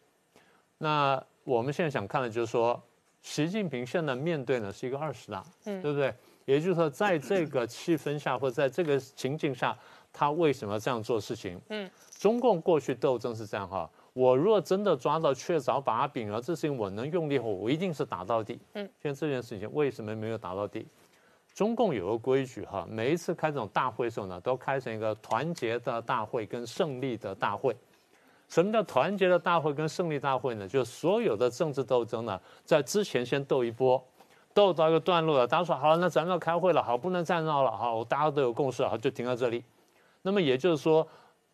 [0.80, 2.82] 那我们现在想看的就是说，
[3.22, 6.12] 习近平现在面对呢是一个二十大，嗯，对不对？
[6.46, 9.78] 也就是说，在这个气氛下或者在这个情境下，
[10.12, 11.62] 他为什么这样做事情？
[11.70, 18.60] 嗯，中共过去斗争是这样哈，我如果真的抓到确凿把柄了，这事情我能用力后，我一定是打到底。
[18.74, 20.88] 嗯，现在这件事情为什么没有打到底？
[21.60, 27.76] 中共有个规矩哈，每一次开这种大会的时候呢，都开成一个团结的大会跟胜利的大会。
[28.48, 30.66] 什么叫团结的大会跟胜利大会呢？
[30.66, 34.02] 就所有的政治斗争呢，在之前先斗一波，
[34.54, 39.62] 斗到一个段落了，大家说好了，那咱们要开会了，好，不能再闹了，好，大家都有共识，好，就停到这里。
[40.22, 41.06] 那么也就是说，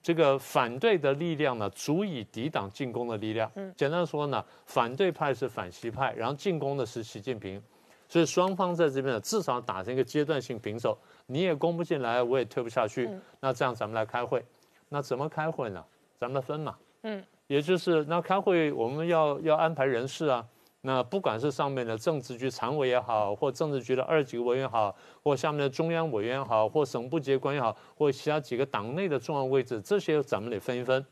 [0.04, 3.52] 这个反对的力量呢，足以抵挡进攻的力量。
[3.56, 7.60] 嗯，简单说呢，反对派是反习派，然后进攻的是习近平。
[8.08, 13.10] 所以双方在这边呢，至少打成一个阶段性平手，你也攻不进来，我也退不下去。
[13.39, 14.44] 那这样咱们来开会，
[14.89, 15.84] 那怎么开会呢？
[16.20, 16.76] 咱们分嘛。
[17.04, 20.46] 嗯，也就是那开会我们要要安排人事啊。
[20.82, 31.04] 那不管是上面的政治局常委也好，或政治局的二级委员好，或下面的中央委员好，或省部级官也好，或其他几个党内的重要位置，这些咱们得分一分。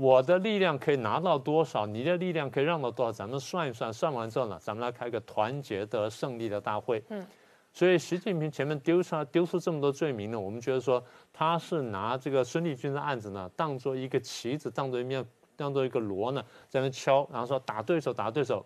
[0.00, 1.84] 我的力量可以拿到多少？
[1.84, 3.12] 你的力量可以让到多少？
[3.12, 7.04] 咱们算一算，算完之后呢，咱们来开个团结的胜利的大会。
[7.10, 7.22] 嗯，
[7.70, 15.22] 所以习近平前面丢出丢出这么多罪名呢，我们觉得说他是拿这个孙立军的案子呢当做一个棋子，当做一面，
[15.54, 18.64] 当做一个锣呢在那敲，然后说打对手，打对手，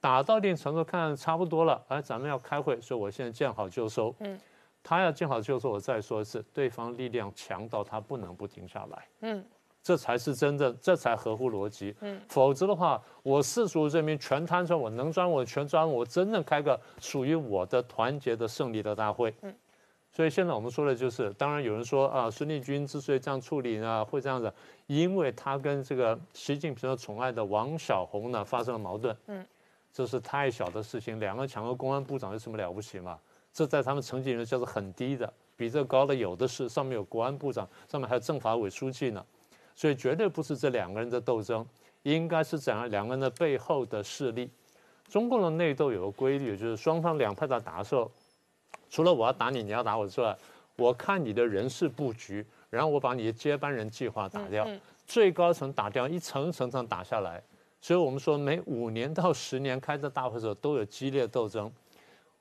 [0.00, 4.14] 打到一定程度看差不多了，哎，咱们要开会，所以我现在见好就收。
[4.20, 4.40] 嗯，
[4.82, 9.06] 他要见好就收，我再说一次，对方力量强到他不能不停下来。
[9.20, 9.44] 嗯。
[9.82, 11.94] 这才是真正，这才合乎逻辑。
[12.00, 19.34] 嗯，否则的话，我世俗人民全摊出来，我能赚我全赚，我真正开个属于我的团结的胜利的大会。
[19.42, 19.52] 嗯，
[20.12, 24.52] 所以现在我们说的就是，当然有人说啊，孙立军之所以这样处理呢，会这样子，
[24.86, 29.16] 因为他跟这个习近平的宠爱的王晓红呢发生了矛盾。
[29.26, 29.44] 嗯，
[29.92, 33.18] 这是太小的事情，两个抢个公安部长有什么了不起嘛？
[33.52, 39.24] 这在他们层级里面叫做很低的，比这高的有的是，上面有国安部长，上面还有政法委书记呢。
[39.74, 41.66] 所以绝对不是这两个人的斗争，
[42.02, 44.50] 应该是讲两个人的背后的势力。
[45.08, 48.10] 中共的内斗有个规律，就是双方两派在打的时候，
[48.88, 50.36] 除了我要打你，你要打我之外，
[50.76, 54.66] 我看你的人事布局，然后我把你的接班人计划打掉，
[55.06, 57.42] 最高层打掉，一层层层打下来。
[57.80, 61.70] 所以我们说，每五年到十年开的大会的时候都有激烈斗争。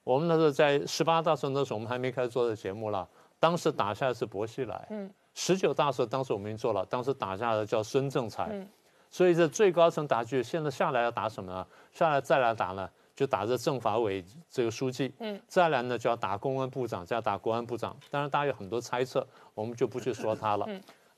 [0.03, 3.07] 我们那时候在十八大时候，那时候我们还没开始做这节目了，
[3.39, 4.87] 当时打下来是薄熙来。
[5.33, 8.67] 十九大时候，当时我们已经做了，当时打下的叫孙政才，
[9.09, 11.65] 所以这最高层打去，现在下来要打什么呢？
[11.91, 17.95] 下来再来打呢，就打这政法委这个书记，嗯，再来呢就要打公安部长，再打国安部长。
[18.09, 20.67] 当然，大家有很多猜测，我们就不去说他了。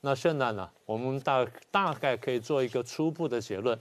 [0.00, 3.78] 那现在呢，我们大大概可以做一个初步的结论。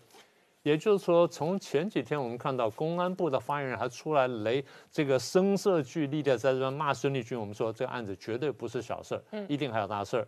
[0.63, 10.28] 也就是说，从前几天我们看到公安部的发言人还出来雷这个声色俱厉的在这边骂孙立军，我们说这个案子绝对不是小事儿，一定还有大事儿。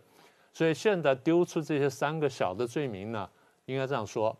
[0.52, 3.28] 所以现在丢出这些三个小的罪名呢，
[3.64, 4.36] 应该这样说，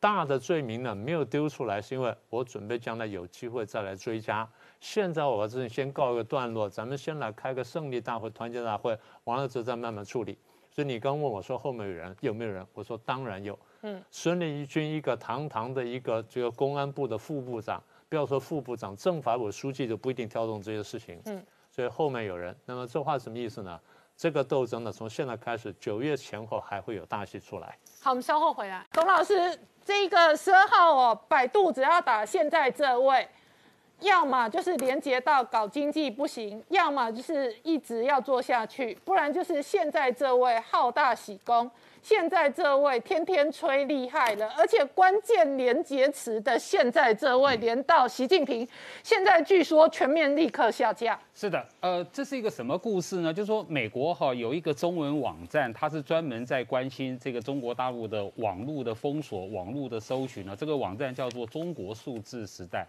[0.00, 4.48] 大的罪名呢没有丢出来，是因为我准备将来有机会再来追加。
[4.80, 10.38] 现在我把这先告一个段落，咱们先来开个胜利大会、团结大会，完了之后再慢慢处理。
[10.70, 13.58] 所以你刚问我说后面有人有没有人，我说当然有。
[13.86, 21.20] 嗯，孙立军一个堂堂的一个这个公安部的副部长，不要说副部长，政法委书记就不一定挑动这些事情。
[21.26, 23.78] 嗯，所以后面有人，那么这话什么意思呢？
[24.16, 27.76] 这个斗争呢，从现在开始，九月前后还会有大戏出来。
[28.00, 28.86] 好，我们稍后回来。
[28.90, 33.28] 董老师，这个十二号哦，百度只要打现在这位，
[34.00, 41.70] 要么就是连接到搞经济不行，要么就是一直要做下去，不然就是现在这位好大喜功。
[42.04, 48.68] 现在这位天天吹厉害了，而且关键连接词的现在这位连到习近平，
[49.02, 51.18] 现在据说全面立刻下架。
[51.34, 53.32] 是的，呃，这是一个什么故事呢？
[53.32, 60.54] 就是说美国哈有一个中文网站，它是专门在关心这个中国大陆的网络的封锁、网络的搜寻呢。
[60.54, 62.86] 这个网站叫做中国数字时代，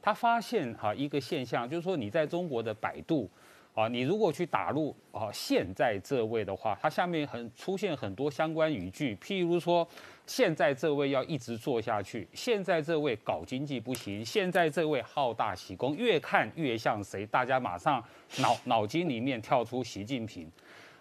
[0.00, 3.28] 他发现哈一个现象，就是说你在中国的百度。
[3.74, 9.86] 啊，你如果去打入啊，现在这位的话，它下面很出现很多相关语句，譬如说，
[10.26, 17.26] 现在这位要一直做下去，现在这位搞经济不行，现在这位好大喜功，越看越像谁？
[17.26, 18.00] 大家马上
[18.38, 20.48] 脑脑筋里面跳出习近平。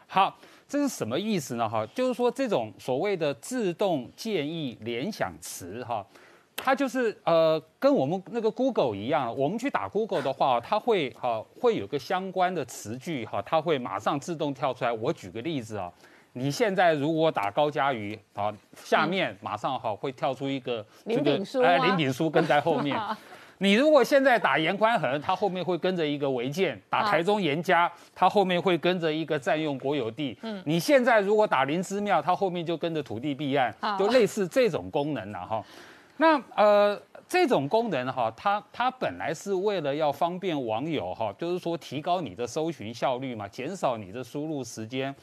[0.07, 0.35] 好，
[0.67, 1.69] 这是什么意思呢？
[1.69, 6.03] 哈，就是说这种所谓的自动建议联想词，哈。
[6.55, 14.91] 它就是呃，跟我们那个 Google 一样，我们去打 Google 的话，它会哈会有个相关的词句哈，它会马上自动跳出来。
[14.91, 15.91] 我举个例子啊，
[16.33, 22.97] 你现在如果打高嘉瑜啊，下面马上哈会跳出一个林炳书哎，林炳书跟在后面。
[23.59, 30.37] 你如果现在打严宽恒，它后面会跟着一个违建；打台中严家，他后面会跟着一个占用国有地。
[30.41, 35.63] 嗯，你现在如果打林之妙，他后面就跟着土地弊案，就类似这种功能了哈。
[36.23, 45.13] 那呃，这种功能哈，它它本来是为了要方便网友哈，就是说提高你的搜寻效率嘛，减少你的输入时间。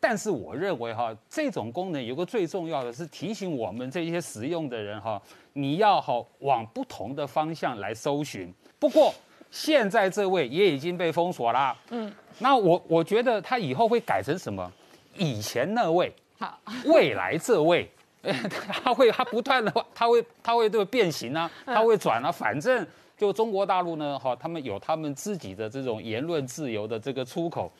[0.00, 5.20] 但是我认为哈，这种功能有个最重要的是提醒我们这些使用的人哈，
[5.52, 8.50] 你要好往不同的方向来搜寻。
[8.78, 9.12] 不过
[9.50, 11.76] 现在这位也已经被封锁啦。
[11.90, 12.10] 嗯。
[12.38, 14.72] 那我我觉得他以后会改成什么？
[15.18, 17.86] 以前那位，好，未来这位。
[18.82, 22.86] 他会，他不断的，他会，他会这个变形啊，他会转啊，反正
[23.16, 27.70] 就中国大陆呢，哈，他们有他们自己的这种言论自由的这个出口。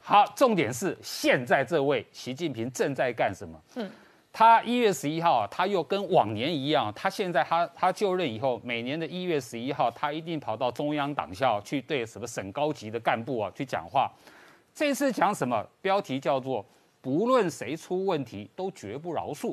[0.00, 3.60] 好，重点是现在这位习近平正在干什么？
[3.74, 3.90] 嗯，
[4.32, 14.08] 他一月十一号啊，他又跟往年一样，他现在他他就任以后，每年的一月十一号，他一定跑到中央党校去对什么省高级的干部啊去讲话。
[14.72, 15.66] 这次讲什么？
[15.80, 16.64] 标题叫做
[17.00, 19.52] “不论谁出问题，都绝不饶恕”。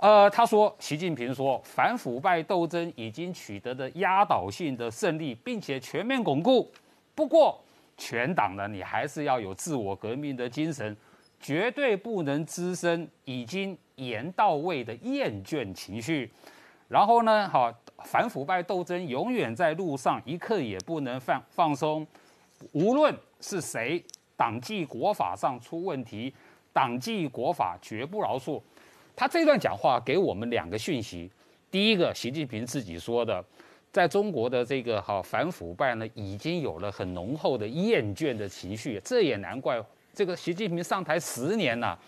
[0.00, 6.72] 呃，他说，习近平说，反腐败斗争已经取得的压倒性的胜利，并且全面巩固，
[7.14, 7.62] 不过
[7.98, 10.96] 全党呢，你还是要有自我革命的精神，
[11.38, 16.32] 绝对不能滋生已经严到位的厌倦情绪。
[16.88, 17.70] 然后呢，好
[18.04, 22.06] 反腐败斗争永远在路上，一刻也不能放放松。
[22.72, 24.02] 无论是谁，
[24.34, 26.34] 党纪国法上出问题，
[26.72, 28.62] 党纪国法绝不饶恕。
[29.14, 31.30] 他这段讲话给我们两个讯息：
[31.70, 33.44] 第一个，习近平自己说的，
[33.92, 39.00] 在中国的这个哈反腐败呢，已经有了很浓厚的厌倦的情绪。
[39.04, 39.82] 这也难怪，
[40.14, 41.98] 这个习近平上台十年了，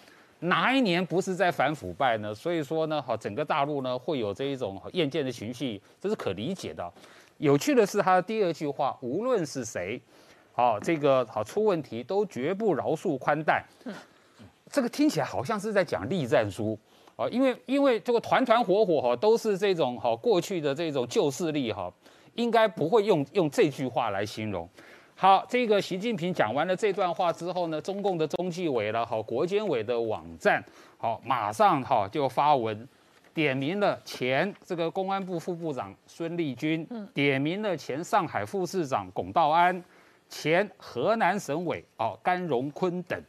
[0.40, 2.34] 哪一年不是在反腐败呢？
[2.34, 6.90] 所以说呢，好整个大陆呢会有这一种厌倦的情绪，这是可理解的。
[7.38, 10.00] 有趣的是他的第二句话，无论是谁。
[10.54, 13.64] 好，这个好出问题都绝不饶恕宽待。
[14.70, 16.78] 这个听起来好像是在讲栗战书
[17.22, 21.92] 啊，因为因为这个团团伙伙哈都是这种哈过去的这种旧势力哈，
[22.34, 24.68] 应该不会用用这句话来形容。
[25.14, 30.62] 好，这个习近平讲完了这段话之后呢，中共的中纪委了好国监委的网站
[30.98, 32.88] 好马上哈就发文
[33.32, 39.82] 点名了前这个公安部副部长孙立军，点名了前上海副市长龚道安。
[40.28, 43.22] 前河南省委哦甘荣坤等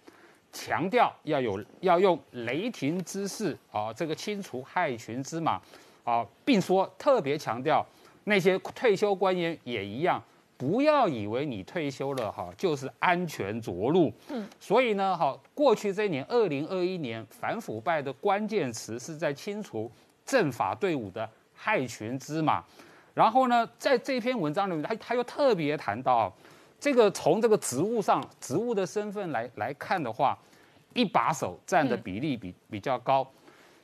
[0.53, 5.59] 强调要有要用雷霆之势啊，这个清除害群之马
[6.03, 7.83] 啊，并说特别强调
[8.25, 10.23] 那些退休官员也一样，
[10.55, 14.13] 不要以为你退休了哈就是安全着陆。
[14.29, 19.91] 嗯，所以呢，哈，过去这一年二零二一年反腐败的关键词是在清除
[20.23, 22.63] 政法队伍的害群之马。
[23.15, 26.31] 然后呢，在这篇文章里面，他他又特别谈到。
[26.83, 30.37] 这个从这个职务上职务的身份来来看的话，
[30.93, 33.25] 一把手占的比例比比较高，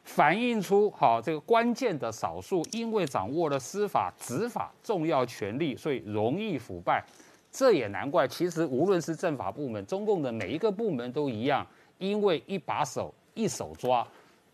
[0.04, 7.02] 反映出好这个关键的少数，因为掌握了司法执法重要权力，所以容易腐败。
[7.50, 11.66] 这也难怪，其实无论是政法部门，中共的每一个部门都一样，
[12.00, 14.06] 因为一把手一手抓，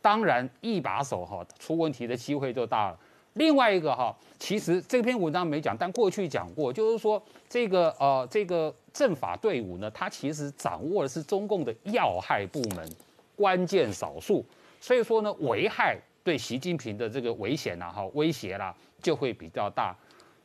[0.04, 3.00] 当然一把手哈出问题的机会就大了。
[3.36, 12.90] 另外一个哈，其实这篇文章没讲，但过去讲过，就是说这个呃这个政法队伍呢，它其实掌握的是中共的要害部门，
[13.36, 14.46] 关键少数，
[14.80, 19.94] 所以说呢，危害对习近平的这个危险呐哈威胁啦就会比较大，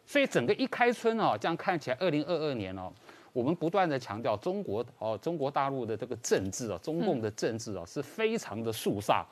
[0.04, 2.92] 所以整个一开春哦，这样看起来，二零二二年哦，
[3.32, 9.24] 我们不断的强调中国哦中国大陆的这个政治啊，中共的政治啊是非常的肃杀。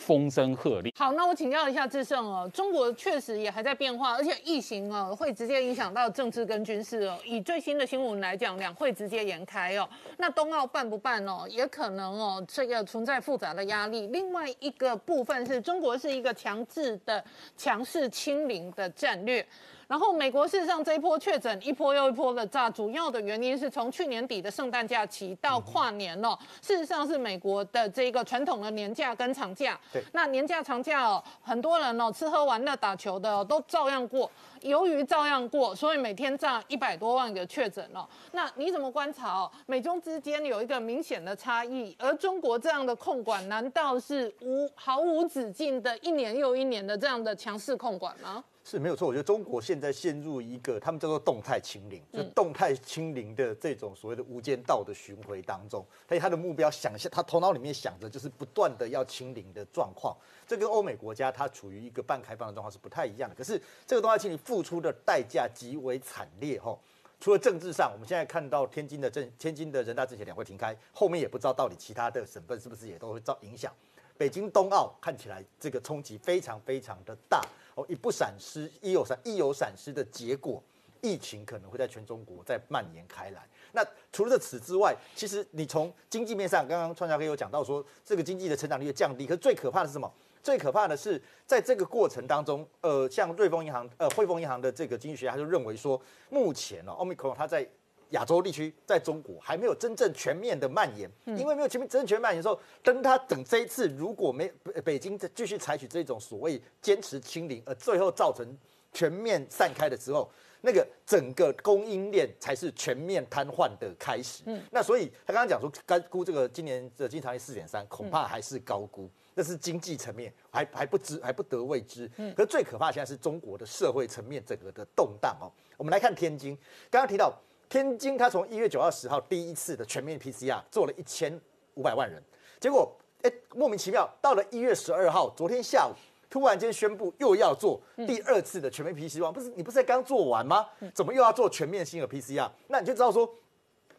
[0.00, 0.90] 风声鹤唳。
[0.96, 7.18] 好，那我请教一下志胜哦，中国确实也还在变化，而且疫情哦会直接影响到政治跟军事哦。
[7.24, 9.86] 以最新的新闻来讲，两会直接延开哦，
[10.16, 14.06] 那冬奥办不办哦，也可能哦这个存在复杂的压力。
[14.06, 17.22] 另外一个部分是中国是一个强制的
[17.56, 19.46] 强势清零的战略。
[19.90, 29.76] 然后美国事实上这一波确诊一波又一波的炸，主要的原因是从去年底的圣诞假期到跨年了，事实上是美国的这个传统的年假跟长假。
[29.92, 34.30] 对，那年假长假哦，很多人哦吃喝玩乐打球的都照样过，
[34.60, 38.08] 由于照样过，所以每天炸一百多万个确诊了。
[38.30, 39.50] 那你怎么观察哦？
[39.66, 48.44] 美中之间有一个明显的差异，而中国这样的控管难道是无毫无止境的一年又一年的这样的强势控管吗？
[48.62, 60.16] 是没有错，我觉得中国现在陷入一个他们叫做动态清零，就动态清零的这种所谓的无间道的巡回当中，所以他的目标想象，他头脑里面想着就是不断的要清零的状况。
[60.46, 63.34] 这跟欧美国家它处于一个半开放的状况是不太一样的。
[63.34, 66.78] 可是这个动态清零付出的代价极为惨烈哈。
[67.18, 73.72] 除了政治上，我们现在看到天津的政天津的人大政协两会停开，后面也不知道到底其他的省份是不是也都会造影响。
[74.16, 77.42] 北京冬奥看起来这个冲击非常非常的大
[77.80, 80.62] 哦，一不闪失，一有闪一有闪失的结果，
[81.00, 83.46] 疫情可能会在全中国再蔓延开来。
[83.72, 90.12] 那除了此之外，其实你从经济面上，刚刚创家哥有讲到说，这个经济的成长率降低，可是最可怕的是什么？
[90.42, 96.00] 最可怕的是在这个过程当中，呃，像瑞丰银行、呃汇丰银行的这个经济学家就认为说，
[96.30, 97.68] 目前呢，奥密克戎它在
[98.10, 104.48] 亚洲地区在中国还没有真正全面的蔓延，因为没有全面真正全面蔓延的时候，等他等这一次如果没
[104.84, 108.46] 北京继续采取这种所谓坚持清零，而最后造成
[108.92, 110.28] 全面散开的时候，
[110.60, 114.42] 那个整个供应链才是全面瘫痪的开始。
[114.46, 122.10] 嗯，那所以他刚刚讲说，该估这个今年的经常率四点三，恐怕还是高估，那是经济层面还还不知还不得未知。
[122.16, 125.46] 嗯，可是最可怕现在是中国的社会层面整个的动荡哦。
[125.76, 126.58] 我们来看天津，
[126.90, 127.32] 刚刚提到。
[127.70, 131.40] 天津，它从一月九号、十号第一次的全面 PCR 做了一千
[131.74, 132.20] 五百万人，
[132.58, 132.92] 结果
[133.22, 135.92] 哎莫名其妙，到了一月十二号，昨天下午
[136.28, 140.66] 突然间宣布又要做第二次的全面 PCR，不是你不是才刚做完吗？
[140.92, 142.50] 怎么又要做全面性的 PCR？
[142.66, 143.32] 那你就知道说。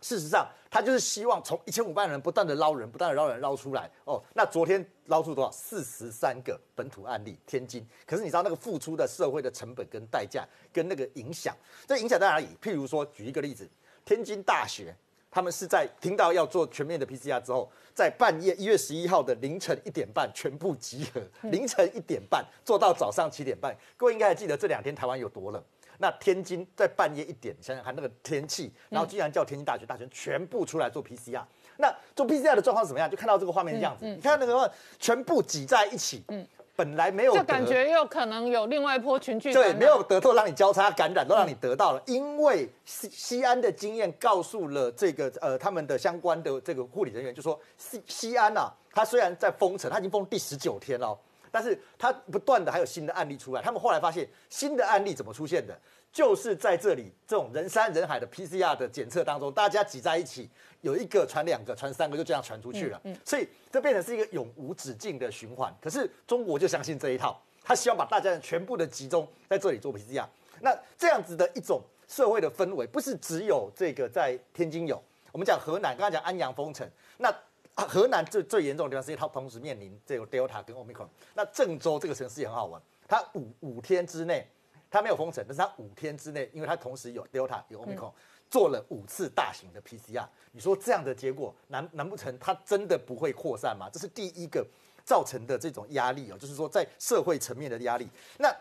[0.01, 3.89] 事实上，他就是希望从一千五百人不断的捞人，不断的捞人捞出来。
[4.03, 5.51] 哦，那昨天捞出多少？
[5.51, 7.87] 四十三个本土案例，天津。
[8.05, 10.43] 可是你知道那个付出的社会的成本跟代价，
[10.73, 11.55] 跟那个影响，
[11.87, 12.47] 这影响在哪里？
[12.61, 13.69] 譬如说，举一个例子，
[14.03, 14.95] 天津大学，
[15.29, 23.77] 他们是在听到要做全面的 PCR 之后，在半夜一月十一号的凌晨一点半全部集合，凌晨一点半做到早上七点半。
[23.95, 25.63] 各位应该还记得这两天台湾有多冷。
[26.01, 31.43] 那天津在半夜一点，想想看那个天气，然后居然叫天津大学大学全部出来做 PCR。
[31.77, 33.09] 那做 PCR 的状况怎么样？
[33.09, 36.45] 就看到这个画面这样子，你看那个全部挤在一起，嗯，
[36.75, 42.01] 本来没有，就感觉又可能有另外一波群聚对，没有得透，让你交叉感染，都让你得到了。
[42.07, 51.17] 因为西西安的经验告诉了这个呃他们的相关的这个护理人员，就说西西安呐，它虽然在封城，它已经封第十九天了。
[51.51, 55.77] 但是它不断的还有新的案例出来，他们后来发现新的案例怎么出现的，
[56.11, 60.49] 就是在这里这种人山人海的 PCR 的检测当中，大家挤在一起，
[60.79, 62.99] 有一个传两个，传三个，就这样传出去了。
[63.03, 65.75] 嗯，所以这变成是一个永无止境的循环。
[65.81, 70.25] 可是中国就相信这一套，他希望把大家全部的集中在这里做 PCR。
[70.61, 77.33] 那这样子的一种社会的氛围，不是只有这个在天津有，我们讲河南，刚才讲安阳封城，那。
[77.81, 81.07] 啊，河南最最严重的地方是因为它同时面临这个 Delta 跟 Omicron。
[81.33, 84.47] 那郑州这个城市也很好玩，它五五天之内，
[84.89, 88.11] 它没有封城，但是它五天之内，因为它同时有 Delta 有 Omicron，
[88.51, 90.27] 做了五次大型的 PCR。
[90.51, 93.89] 你说这样的结果，难难不成它真的不会扩散吗？
[93.91, 94.63] 这是第一个
[95.03, 98.07] 造成的这种压力哦，就是说在社会层面的压力。
[98.37, 98.55] 那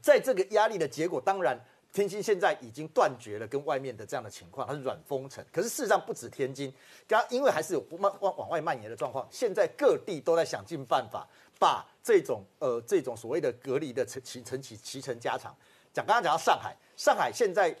[0.00, 1.58] 在这个压力的结果，当然。
[1.92, 5.44] 天津现在已经断绝了跟外面的这样的情况，它是软封城。
[5.52, 6.72] 可是事实上不止天津，
[7.06, 11.26] 刚因为还是有不慢往往外蔓延的状况，现在各地都在想尽办法
[11.58, 15.56] 把这种呃这种所谓的隔离的层层层起骑成加长。
[15.92, 17.74] 讲刚刚讲到上海，上海现在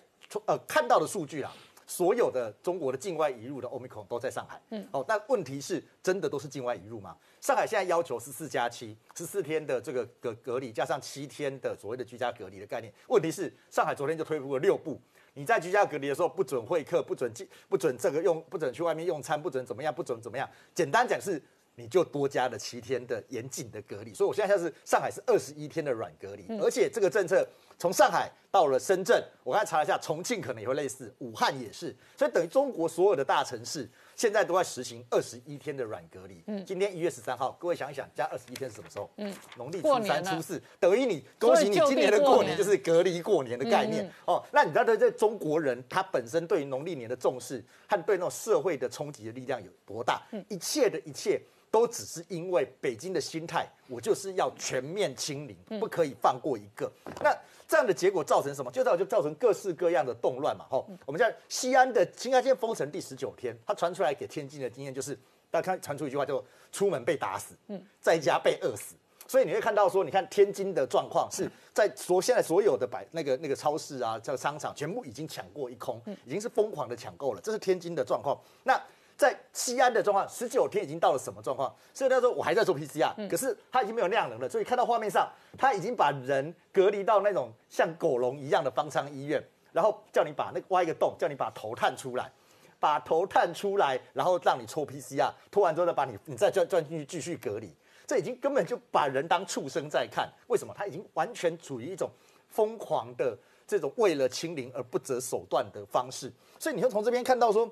[0.46, 1.54] 呃看到的数据啊。
[1.88, 7.16] 所有的中国的境外移入的欧米 n 都在上海，嗯，哦，但问题是真的都是境外移入吗？
[7.40, 12.92] 上海现在要求十四加七，十四天的这个隔隔离加上七天的所谓的居家隔离的概念。
[13.08, 15.00] 问题是上海昨天就推出了六步，
[15.32, 20.48] 你在居家隔离的时候不准会客，不准进，不准这个用，不准去外面用餐，不准怎么样，不准怎么样。
[20.74, 21.42] 简单讲是。
[21.78, 27.48] 你就多加了七天的严谨的隔离，所以我现在像是上海是二十一天的软隔离，而且这个政策
[27.78, 36.42] 从上海到了深圳，我刚才查了一下，重庆可能也会类似，武汉也是，所以等于中国所有的大城市现在都在实行二十一天的软隔离。
[36.48, 39.08] 嗯，今天一月十三号，各位想一想，加二十一天是什么时候？
[39.18, 44.44] 嗯，农历初三、初四，等于你恭喜你今年的过年就是隔离过年的概念哦。
[44.50, 50.20] 那你知道这中国人他本身对于农历年的重视和对那种社会的冲击的力量有多大？
[50.32, 51.40] 嗯，一切的一切。
[51.70, 56.90] 都只是因为北京的心态，我就是要全面清零，不可以放过一个。
[57.22, 58.70] 那这样的结果造成什么？
[58.70, 60.64] 就造就造成各式各样的动乱嘛。
[60.70, 65.14] 吼，我们在西安的新安县封城第十九天，它传出来给天津的经验就是，
[65.50, 66.42] 大家看传出一句话，叫
[66.72, 68.94] “出门被打死，嗯，在家被饿死”。
[69.28, 77.40] 所以你会看到说，你看天津的状况是在所现在所有的百那个那个超市啊，这个商场全部已经抢过一空，已经是疯狂的抢购了。
[77.42, 78.40] 这是天津的状况。
[78.64, 78.82] 那
[79.18, 81.74] 在西安的状况，十九天已经到了什么状况？
[81.92, 84.48] 所以他说我还在做 PCR，可是他已经没有量能了。
[84.48, 89.42] 所以看到画面上，他已经把人隔离到那种像狗笼一样的方舱医院，
[89.72, 92.30] 然后叫你把那挖一个洞，叫你把头探出来，
[92.78, 97.74] 把头探出来，然后让你抽 PCR，抽完之后再，把你你再转转进去继续隔离。
[98.06, 100.32] 这已经根本就把人当畜生在看。
[100.46, 100.72] 为什么？
[100.72, 102.08] 他已经完全处于一种
[102.46, 106.32] 疯狂的这种为了清零而不择手段的方式。
[106.60, 107.68] 所以你会从这边看到说。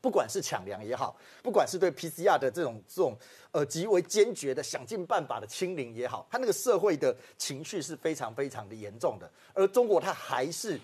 [0.00, 3.16] 不管是抢粮也好，不管是对 PCR 的这种这种
[3.50, 9.30] 呃极为坚决的想尽办法的清零也好，他那个社会的情绪是非常非常的严重的。
[9.52, 10.78] 而中国他还是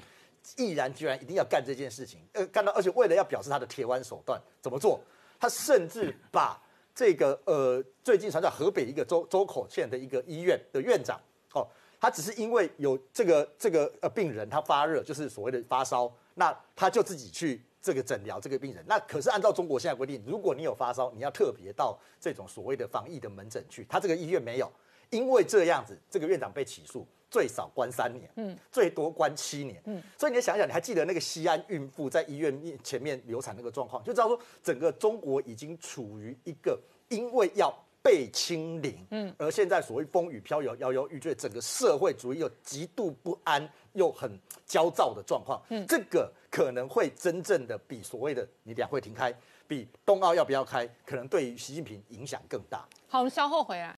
[0.56, 5.00] 毅然决然一定要干这件事情，呃，干到而且为了要表示他的铁腕手段，怎么做？
[5.38, 6.60] 他甚至把
[6.94, 11.20] 这个呃最近传到河北一个周周口县的一个医院的院长，
[11.52, 11.66] 哦，
[12.00, 17.62] 他只是因为有这个这个呃病人他发热，就是所谓的发烧，那他就自己去。
[17.84, 23.84] 这个诊疗这个病人，那可是按照中国现在规定，如果你有发烧，你要特别到这种所谓的防疫的门诊去。
[23.86, 24.72] 他这个医院没有，
[25.10, 30.02] 因为这样子，这个院长被起诉，最少关三年，嗯，最多关七年，嗯。
[30.18, 36.80] 所以你想想，你还记得那个西安孕妇在医院面前面流产那个状况，就知道说整个中国已经处于一个
[37.10, 37.70] 因为要
[38.04, 46.30] 被清零，嗯，而现在所谓风雨飘摇、摇摇欲坠，整个社会主义又极度不安又很焦躁的状况，嗯，这个。
[46.50, 49.34] 可能会真正的比所谓的你两会停开，
[49.66, 52.86] 比冬奥要不要开，可能对于习近平影响更大。
[53.08, 53.98] 好，我们稍后回来。